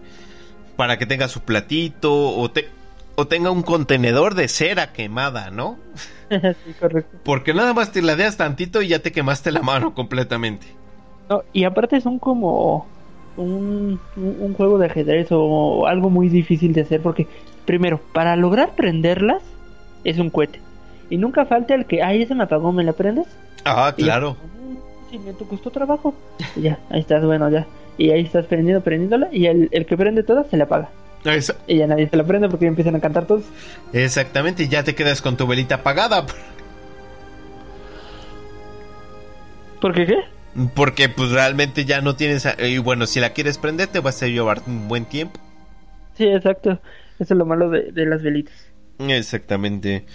Para 0.76 0.98
que 0.98 1.06
tenga 1.06 1.28
su 1.28 1.42
platito 1.42 2.14
o 2.14 2.52
te, 2.52 2.70
o 3.16 3.28
tenga 3.28 3.52
un 3.52 3.64
contenedor 3.64 4.36
de 4.36 4.48
cera 4.48 4.94
quemada, 4.94 5.50
¿no? 5.50 5.80
sí, 6.30 6.74
correcto. 6.80 7.18
Porque 7.24 7.54
nada 7.54 7.74
más 7.74 7.92
te 7.92 8.02
ladeas 8.02 8.38
tantito 8.38 8.82
y 8.82 8.90
ya 8.90 9.00
te 9.00 9.12
quemaste 9.12 9.52
la 9.52 9.62
mano 9.62 9.94
completamente. 9.96 10.68
No, 11.32 11.44
y 11.54 11.64
aparte 11.64 12.02
son 12.02 12.20
como 12.20 12.86
un, 13.38 14.02
un 14.18 14.54
juego 14.54 14.78
de 14.78 14.88
ajedrez 14.88 15.30
o 15.32 15.88
algo 15.88 16.10
muy 16.10 16.28
difícil 16.28 16.74
de 16.74 16.82
hacer 16.82 17.02
porque 17.02 17.26
primero, 17.66 18.02
para 18.12 18.36
lograr 18.36 18.72
prenderlas 18.76 19.42
es 20.04 20.20
un 20.20 20.30
cohete. 20.30 20.60
Y 21.10 21.16
nunca 21.16 21.46
falta 21.46 21.74
el 21.74 21.86
que, 21.86 22.04
ay, 22.04 22.24
ese 22.24 22.36
me 22.36 22.44
apagó, 22.44 22.74
¿me 22.74 22.84
la 22.84 22.92
prendes? 22.92 23.28
Ah, 23.64 23.94
claro. 23.96 24.36
sí, 25.10 25.20
me 25.20 25.32
costó 25.32 25.70
trabajo. 25.70 26.14
Y 26.58 26.64
ya, 26.64 26.80
ahí 26.90 27.00
estás, 27.00 27.24
bueno, 27.24 27.50
ya. 27.50 27.66
Y 27.98 28.10
ahí 28.12 28.24
estás 28.24 28.46
prendiendo, 28.48 28.84
prendiéndola. 28.84 29.30
Y 29.32 29.46
el, 29.46 29.70
el 29.72 29.86
que 29.86 29.96
prende 29.96 30.24
todas 30.24 30.48
se 30.48 30.58
la 30.58 30.66
apaga. 30.66 30.90
Eso. 31.24 31.54
Y 31.66 31.78
ya 31.78 31.88
nadie 31.88 32.10
se 32.10 32.18
la 32.18 32.26
prende 32.26 32.50
porque 32.50 32.66
ya 32.66 32.70
empiezan 32.70 32.98
a 32.98 33.00
cantar 33.00 33.26
todos. 33.26 33.46
Exactamente, 33.94 34.64
y 34.64 34.68
ya 34.68 34.84
te 34.84 34.96
quedas 34.96 35.22
con 35.22 35.38
tu 35.38 35.48
velita 35.48 35.76
apagada. 35.76 36.26
¿Por 39.80 39.94
qué 39.94 40.06
qué? 40.06 40.41
Porque 40.74 41.10
pues 41.10 41.32
realmente 41.32 41.86
ya 41.86 42.02
no 42.02 42.16
tienes... 42.16 42.48
Y 42.60 42.78
bueno, 42.80 43.06
si 43.06 43.20
la 43.20 43.32
quieres 43.32 43.58
prender 43.58 43.88
te 43.88 44.00
vas 44.00 44.22
a 44.22 44.28
llevar 44.28 44.62
un 44.68 44.88
buen 44.88 45.06
tiempo. 45.06 45.40
Sí, 46.16 46.26
exacto. 46.26 46.72
Eso 47.20 47.34
es 47.34 47.38
lo 47.38 47.46
malo 47.46 47.70
de, 47.70 47.92
de 47.92 48.06
las 48.06 48.22
velitas. 48.22 48.54
Exactamente. 49.00 50.06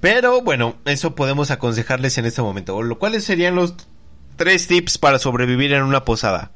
Pero 0.00 0.42
bueno, 0.42 0.76
eso 0.84 1.14
podemos 1.14 1.50
aconsejarles 1.50 2.18
en 2.18 2.26
este 2.26 2.42
momento. 2.42 2.80
Lo 2.82 2.98
¿Cuáles 2.98 3.24
serían 3.24 3.54
los 3.54 3.74
tres 4.36 4.68
tips 4.68 4.98
para 4.98 5.18
sobrevivir 5.18 5.72
en 5.72 5.82
una 5.82 6.04
posada? 6.04 6.52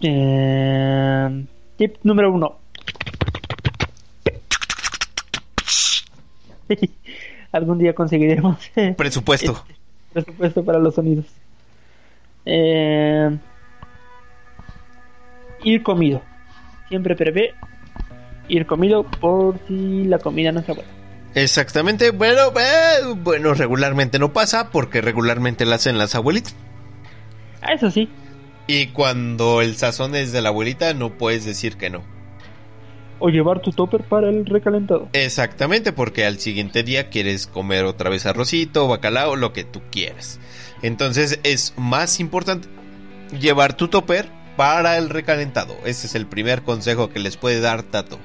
Eh, 0.00 1.46
tip 1.76 1.96
número 2.02 2.32
uno. 2.32 2.58
Algún 7.52 7.78
día 7.78 7.94
conseguiremos 7.94 8.58
presupuesto. 8.96 9.52
Este, 9.52 9.79
presupuesto 10.12 10.64
para 10.64 10.78
los 10.78 10.94
sonidos. 10.94 11.26
Eh, 12.46 13.38
ir 15.64 15.82
comido. 15.82 16.22
Siempre 16.88 17.14
prevé 17.14 17.54
ir 18.48 18.66
comido 18.66 19.04
por 19.04 19.58
si 19.66 20.04
la 20.04 20.18
comida 20.18 20.52
no 20.52 20.60
está 20.60 20.72
buena. 20.72 20.90
Exactamente, 21.34 22.10
bueno, 22.10 22.52
eh, 22.58 23.14
bueno, 23.16 23.54
regularmente 23.54 24.18
no 24.18 24.32
pasa 24.32 24.70
porque 24.70 25.00
regularmente 25.00 25.64
la 25.64 25.76
hacen 25.76 25.96
las 25.96 26.16
abuelitas. 26.16 26.56
Ah, 27.62 27.72
eso 27.72 27.90
sí. 27.90 28.08
Y 28.66 28.88
cuando 28.88 29.60
el 29.60 29.76
sazón 29.76 30.16
es 30.16 30.32
de 30.32 30.42
la 30.42 30.48
abuelita, 30.48 30.92
no 30.94 31.16
puedes 31.16 31.44
decir 31.44 31.76
que 31.76 31.90
no. 31.90 32.02
O 33.20 33.28
llevar 33.28 33.60
tu 33.60 33.70
topper 33.70 34.02
para 34.02 34.28
el 34.28 34.46
recalentado. 34.46 35.08
Exactamente, 35.12 35.92
porque 35.92 36.24
al 36.24 36.38
siguiente 36.38 36.82
día 36.82 37.10
quieres 37.10 37.46
comer 37.46 37.84
otra 37.84 38.10
vez 38.10 38.26
arrocito, 38.26 38.88
bacalao, 38.88 39.36
lo 39.36 39.52
que 39.52 39.62
tú 39.62 39.80
quieras. 39.90 40.40
Entonces 40.82 41.38
es 41.42 41.74
más 41.76 42.18
importante 42.18 42.68
llevar 43.38 43.74
tu 43.76 43.88
topper 43.88 44.28
para 44.56 44.98
el 44.98 45.10
recalentado. 45.10 45.76
Ese 45.84 46.06
es 46.06 46.14
el 46.14 46.26
primer 46.26 46.62
consejo 46.62 47.10
que 47.10 47.20
les 47.20 47.36
puede 47.36 47.60
dar 47.60 47.82
Tato. 47.82 48.18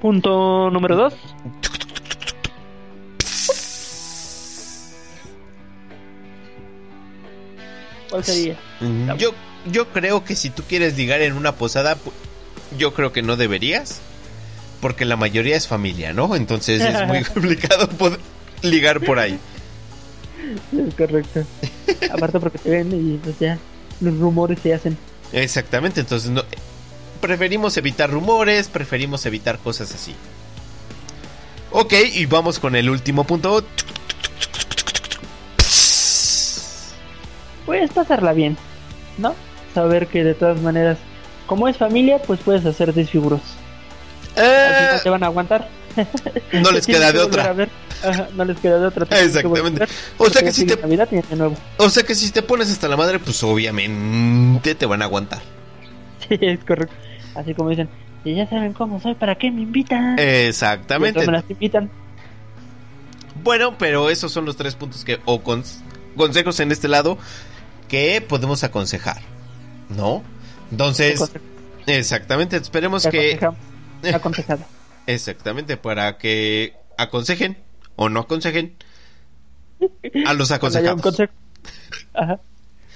Punto 0.00 0.70
número 0.70 0.96
2. 0.96 1.14
¿Cuál 8.10 8.24
sería? 8.24 8.56
Yo, 9.18 9.32
yo 9.70 9.88
creo 9.88 10.24
que 10.24 10.34
si 10.34 10.50
tú 10.50 10.62
quieres 10.66 10.96
ligar 10.96 11.20
en 11.20 11.34
una 11.34 11.54
posada, 11.56 11.96
yo 12.78 12.94
creo 12.94 13.12
que 13.12 13.22
no 13.22 13.36
deberías. 13.36 14.00
Porque 14.80 15.04
la 15.04 15.16
mayoría 15.16 15.56
es 15.56 15.68
familia, 15.68 16.14
¿no? 16.14 16.34
Entonces 16.34 16.80
es 16.80 17.06
muy 17.06 17.22
complicado 17.34 17.86
poder 17.88 18.18
ligar 18.62 19.00
por 19.00 19.18
ahí. 19.18 19.38
Es 20.72 20.94
correcto. 20.94 21.44
Aparte 22.10 22.40
porque 22.40 22.58
te 22.58 22.70
ven 22.70 22.92
y 22.92 23.18
pues 23.18 23.38
ya 23.38 23.58
los 24.00 24.18
rumores 24.18 24.58
se 24.60 24.72
hacen. 24.74 24.96
Exactamente, 25.32 26.00
entonces 26.00 26.30
no, 26.30 26.42
preferimos 27.20 27.76
evitar 27.76 28.10
rumores, 28.10 28.68
preferimos 28.68 29.24
evitar 29.26 29.58
cosas 29.58 29.94
así. 29.94 30.14
Ok, 31.70 31.92
y 32.14 32.26
vamos 32.26 32.58
con 32.58 32.74
el 32.74 32.90
último 32.90 33.24
punto. 33.24 33.64
Puedes 37.64 37.92
pasarla 37.92 38.32
bien, 38.32 38.56
¿no? 39.18 39.34
Saber 39.74 40.08
que 40.08 40.24
de 40.24 40.34
todas 40.34 40.60
maneras, 40.60 40.98
como 41.50 41.66
es 41.66 41.76
familia, 41.76 42.22
pues 42.22 42.38
puedes 42.44 42.64
hacer 42.64 42.94
desfiguros. 42.94 43.40
Eh, 44.36 45.00
te 45.02 45.10
van 45.10 45.24
a 45.24 45.26
aguantar. 45.26 45.66
No 46.52 46.70
les 46.70 46.86
queda 46.86 47.10
de 47.10 47.18
otra. 47.18 47.52
no 48.36 48.44
les 48.44 48.56
queda 48.60 48.78
de 48.78 48.86
otra. 48.86 49.20
Exactamente. 49.20 49.84
o 50.16 50.30
sea 50.30 50.42
que 50.42 50.52
si 50.52 50.64
te 50.64 50.78
O 51.76 51.90
sea 51.90 52.04
que 52.04 52.14
si 52.14 52.30
te 52.30 52.42
pones 52.42 52.70
hasta 52.70 52.86
la 52.86 52.96
madre, 52.96 53.18
pues 53.18 53.42
obviamente 53.42 54.76
te 54.76 54.86
van 54.86 55.02
a 55.02 55.06
aguantar. 55.06 55.40
Sí, 56.28 56.38
es 56.40 56.60
correcto. 56.64 56.94
Así 57.34 57.52
como 57.52 57.70
dicen, 57.70 57.88
y 58.24 58.36
ya 58.36 58.48
saben 58.48 58.72
cómo 58.72 59.00
soy, 59.00 59.16
¿para 59.16 59.34
qué 59.34 59.50
me 59.50 59.62
invitan? 59.62 60.20
Exactamente. 60.20 61.26
me 61.26 61.32
las 61.32 61.50
invitan. 61.50 61.90
Bueno, 63.42 63.76
pero 63.76 64.08
esos 64.08 64.30
son 64.30 64.44
los 64.44 64.56
tres 64.56 64.76
puntos 64.76 65.04
que, 65.04 65.18
o 65.24 65.42
consejos 65.42 66.60
en 66.60 66.70
este 66.70 66.86
lado, 66.86 67.18
que 67.88 68.20
podemos 68.20 68.62
aconsejar, 68.62 69.20
¿no? 69.88 70.22
Entonces, 70.70 71.20
exactamente, 71.86 72.56
esperemos 72.56 73.06
que... 73.06 73.38
Aconsejado. 74.14 74.64
exactamente, 75.06 75.76
para 75.76 76.18
que 76.18 76.74
aconsejen 76.96 77.58
o 77.96 78.08
no 78.08 78.20
aconsejen 78.20 78.76
a 80.26 80.34
los 80.34 80.50
aconsejados. 80.50 81.02
Ajá. 82.14 82.40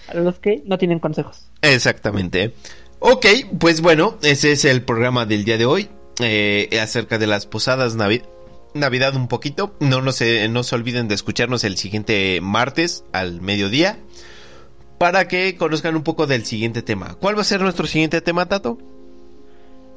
A 0.08 0.14
los 0.14 0.38
que 0.38 0.62
no 0.66 0.78
tienen 0.78 0.98
consejos. 0.98 1.48
Exactamente. 1.62 2.54
Ok, 2.98 3.26
pues 3.58 3.80
bueno, 3.80 4.18
ese 4.22 4.52
es 4.52 4.64
el 4.64 4.82
programa 4.82 5.26
del 5.26 5.44
día 5.44 5.58
de 5.58 5.66
hoy. 5.66 5.88
Eh, 6.20 6.78
acerca 6.80 7.18
de 7.18 7.26
las 7.26 7.44
posadas 7.46 7.96
Navidad 7.96 9.16
un 9.16 9.28
poquito. 9.28 9.74
No, 9.80 10.00
no, 10.00 10.12
se, 10.12 10.48
no 10.48 10.62
se 10.62 10.74
olviden 10.74 11.08
de 11.08 11.14
escucharnos 11.14 11.64
el 11.64 11.76
siguiente 11.76 12.40
martes 12.40 13.04
al 13.12 13.40
mediodía. 13.40 13.98
Para 14.98 15.26
que 15.28 15.56
conozcan 15.56 15.96
un 15.96 16.02
poco 16.02 16.26
del 16.26 16.44
siguiente 16.44 16.82
tema. 16.82 17.16
¿Cuál 17.20 17.36
va 17.36 17.42
a 17.42 17.44
ser 17.44 17.60
nuestro 17.60 17.86
siguiente 17.86 18.20
tema, 18.20 18.46
Tato? 18.46 18.78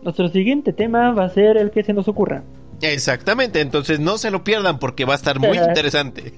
Nuestro 0.01 0.29
siguiente 0.29 0.73
tema 0.73 1.11
va 1.11 1.25
a 1.25 1.29
ser 1.29 1.57
el 1.57 1.71
que 1.71 1.83
se 1.83 1.93
nos 1.93 2.07
ocurra. 2.07 2.43
Exactamente, 2.81 3.61
entonces 3.61 3.99
no 3.99 4.17
se 4.17 4.31
lo 4.31 4.43
pierdan 4.43 4.79
porque 4.79 5.05
va 5.05 5.13
a 5.13 5.15
estar 5.17 5.39
muy 5.39 5.57
interesante. 5.69 6.33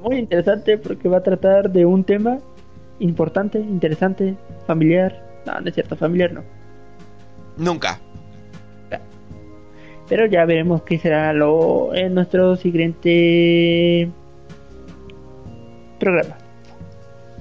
Muy 0.00 0.16
interesante 0.16 0.78
porque 0.78 1.08
va 1.08 1.18
a 1.18 1.22
tratar 1.22 1.70
de 1.70 1.84
un 1.84 2.04
tema 2.04 2.38
importante, 3.00 3.58
interesante, 3.58 4.36
familiar, 4.66 5.24
no, 5.46 5.60
no 5.60 5.68
es 5.68 5.74
cierto, 5.74 5.96
familiar 5.96 6.32
no. 6.32 6.42
Nunca. 7.56 8.00
Pero 10.08 10.26
ya 10.26 10.44
veremos 10.46 10.82
qué 10.82 10.98
será 10.98 11.32
lo 11.34 11.94
en 11.94 12.14
nuestro 12.14 12.56
siguiente 12.56 14.08
programa. 16.00 16.38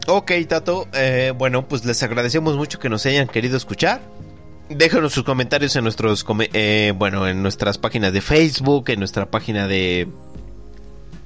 Ok, 0.07 0.31
Tato. 0.47 0.87
Eh, 0.93 1.33
bueno, 1.37 1.67
pues 1.67 1.85
les 1.85 2.01
agradecemos 2.01 2.55
mucho 2.55 2.79
que 2.79 2.89
nos 2.89 3.05
hayan 3.05 3.27
querido 3.27 3.57
escuchar. 3.57 4.01
Déjanos 4.69 5.13
sus 5.13 5.23
comentarios 5.23 5.75
en 5.75 5.83
nuestros 5.83 6.25
eh, 6.53 6.93
bueno 6.97 7.27
en 7.27 7.41
nuestras 7.41 7.77
páginas 7.77 8.11
de 8.13 8.21
Facebook, 8.21 8.89
en 8.89 8.99
nuestra 8.99 9.29
página 9.29 9.67
de 9.67 10.07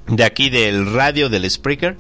de 0.08 0.24
aquí 0.24 0.50
del 0.50 0.94
radio 0.94 1.30
del 1.30 1.50
Spreaker 1.50 1.96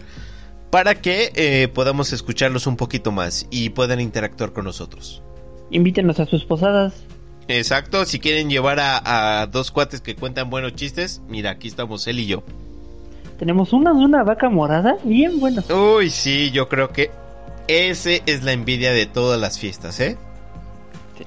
para 0.71 0.95
que 0.95 1.31
eh, 1.35 1.67
podamos 1.67 2.13
escucharlos 2.13 2.65
un 2.65 2.77
poquito 2.77 3.11
más 3.11 3.45
y 3.51 3.69
puedan 3.69 3.99
interactuar 3.99 4.53
con 4.53 4.65
nosotros. 4.65 5.21
Invítenos 5.69 6.19
a 6.19 6.25
sus 6.25 6.45
posadas. 6.45 6.93
Exacto, 7.47 8.05
si 8.05 8.19
quieren 8.19 8.49
llevar 8.49 8.79
a, 8.79 9.45
dos 9.51 9.71
cuates 9.71 9.99
que 9.99 10.15
cuentan 10.15 10.49
buenos 10.49 10.75
chistes, 10.75 11.21
mira, 11.27 11.51
aquí 11.51 11.67
estamos 11.67 12.07
él 12.07 12.19
y 12.19 12.25
yo. 12.25 12.43
Tenemos 13.41 13.73
una 13.73 13.91
una 13.91 14.23
vaca 14.23 14.49
morada 14.51 14.97
bien 15.03 15.39
buena. 15.39 15.63
Uy, 15.73 16.11
sí, 16.11 16.51
yo 16.51 16.69
creo 16.69 16.89
que 16.89 17.09
ese 17.67 18.21
es 18.27 18.43
la 18.43 18.51
envidia 18.51 18.91
de 18.91 19.07
todas 19.07 19.41
las 19.41 19.57
fiestas, 19.57 19.99
¿eh? 19.99 20.15
Sí, 21.17 21.25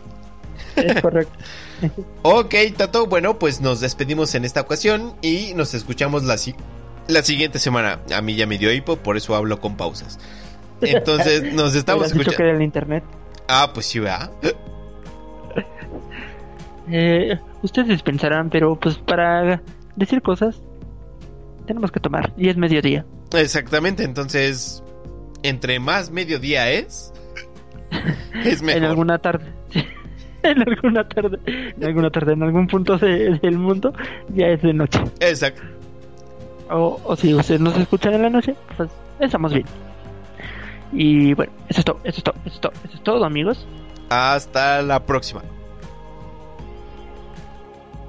es 0.76 1.02
correcto. 1.02 1.36
ok, 2.22 2.54
Tato, 2.76 3.08
bueno, 3.08 3.40
pues 3.40 3.60
nos 3.60 3.80
despedimos 3.80 4.32
en 4.36 4.44
esta 4.44 4.60
ocasión 4.60 5.14
y 5.22 5.54
nos 5.56 5.74
escuchamos 5.74 6.22
la, 6.22 6.36
la 7.08 7.22
siguiente 7.24 7.58
semana. 7.58 7.98
A 8.14 8.22
mí 8.22 8.36
ya 8.36 8.46
me 8.46 8.58
dio 8.58 8.72
hipo, 8.72 8.94
por 8.94 9.16
eso 9.16 9.34
hablo 9.34 9.58
con 9.58 9.76
pausas. 9.76 10.20
Entonces 10.82 11.52
nos 11.52 11.74
estamos 11.74 12.06
escuchando. 12.06 12.36
que 12.36 12.48
en 12.48 12.62
internet? 12.62 13.02
Ah, 13.48 13.72
pues 13.74 13.86
sí, 13.86 13.98
¿verdad? 13.98 14.30
Eh, 16.88 17.40
ustedes 17.62 18.02
pensarán, 18.04 18.50
pero 18.50 18.78
pues 18.78 18.98
para 18.98 19.60
decir 19.96 20.22
cosas 20.22 20.62
tenemos 21.66 21.90
que 21.92 22.00
tomar 22.00 22.32
y 22.36 22.48
es 22.48 22.56
mediodía. 22.56 23.04
Exactamente, 23.32 24.04
entonces 24.04 24.82
entre 25.42 25.78
más 25.80 26.10
mediodía 26.10 26.70
es, 26.70 27.12
es 28.44 28.62
mejor. 28.62 28.82
en 28.82 28.88
alguna 28.88 29.18
tarde. 29.18 29.46
en 30.42 30.62
alguna 30.68 31.08
tarde, 31.08 31.38
en 31.46 31.84
alguna 31.84 32.10
tarde, 32.10 32.32
en 32.34 32.42
algún 32.42 32.66
punto 32.66 32.98
de- 32.98 33.38
del 33.38 33.58
mundo, 33.58 33.92
ya 34.34 34.46
es 34.48 34.62
de 34.62 34.72
noche. 34.74 35.00
Exacto. 35.20 35.62
O, 36.70 37.00
o 37.04 37.16
si 37.16 37.34
ustedes 37.34 37.60
nos 37.60 37.76
escuchan 37.76 38.14
en 38.14 38.22
la 38.22 38.30
noche, 38.30 38.54
pues 38.76 38.90
estamos 39.20 39.52
bien. 39.52 39.66
Y 40.92 41.34
bueno, 41.34 41.52
eso 41.68 41.80
es 41.80 41.84
todo, 41.84 42.00
eso 42.04 42.18
es 42.18 42.24
todo, 42.24 42.34
eso 42.44 42.54
es 42.54 42.60
todo, 42.60 42.72
eso 42.84 42.94
es 42.96 43.02
todo, 43.02 43.24
amigos. 43.24 43.66
Hasta 44.10 44.80
la 44.82 45.04
próxima. 45.04 45.42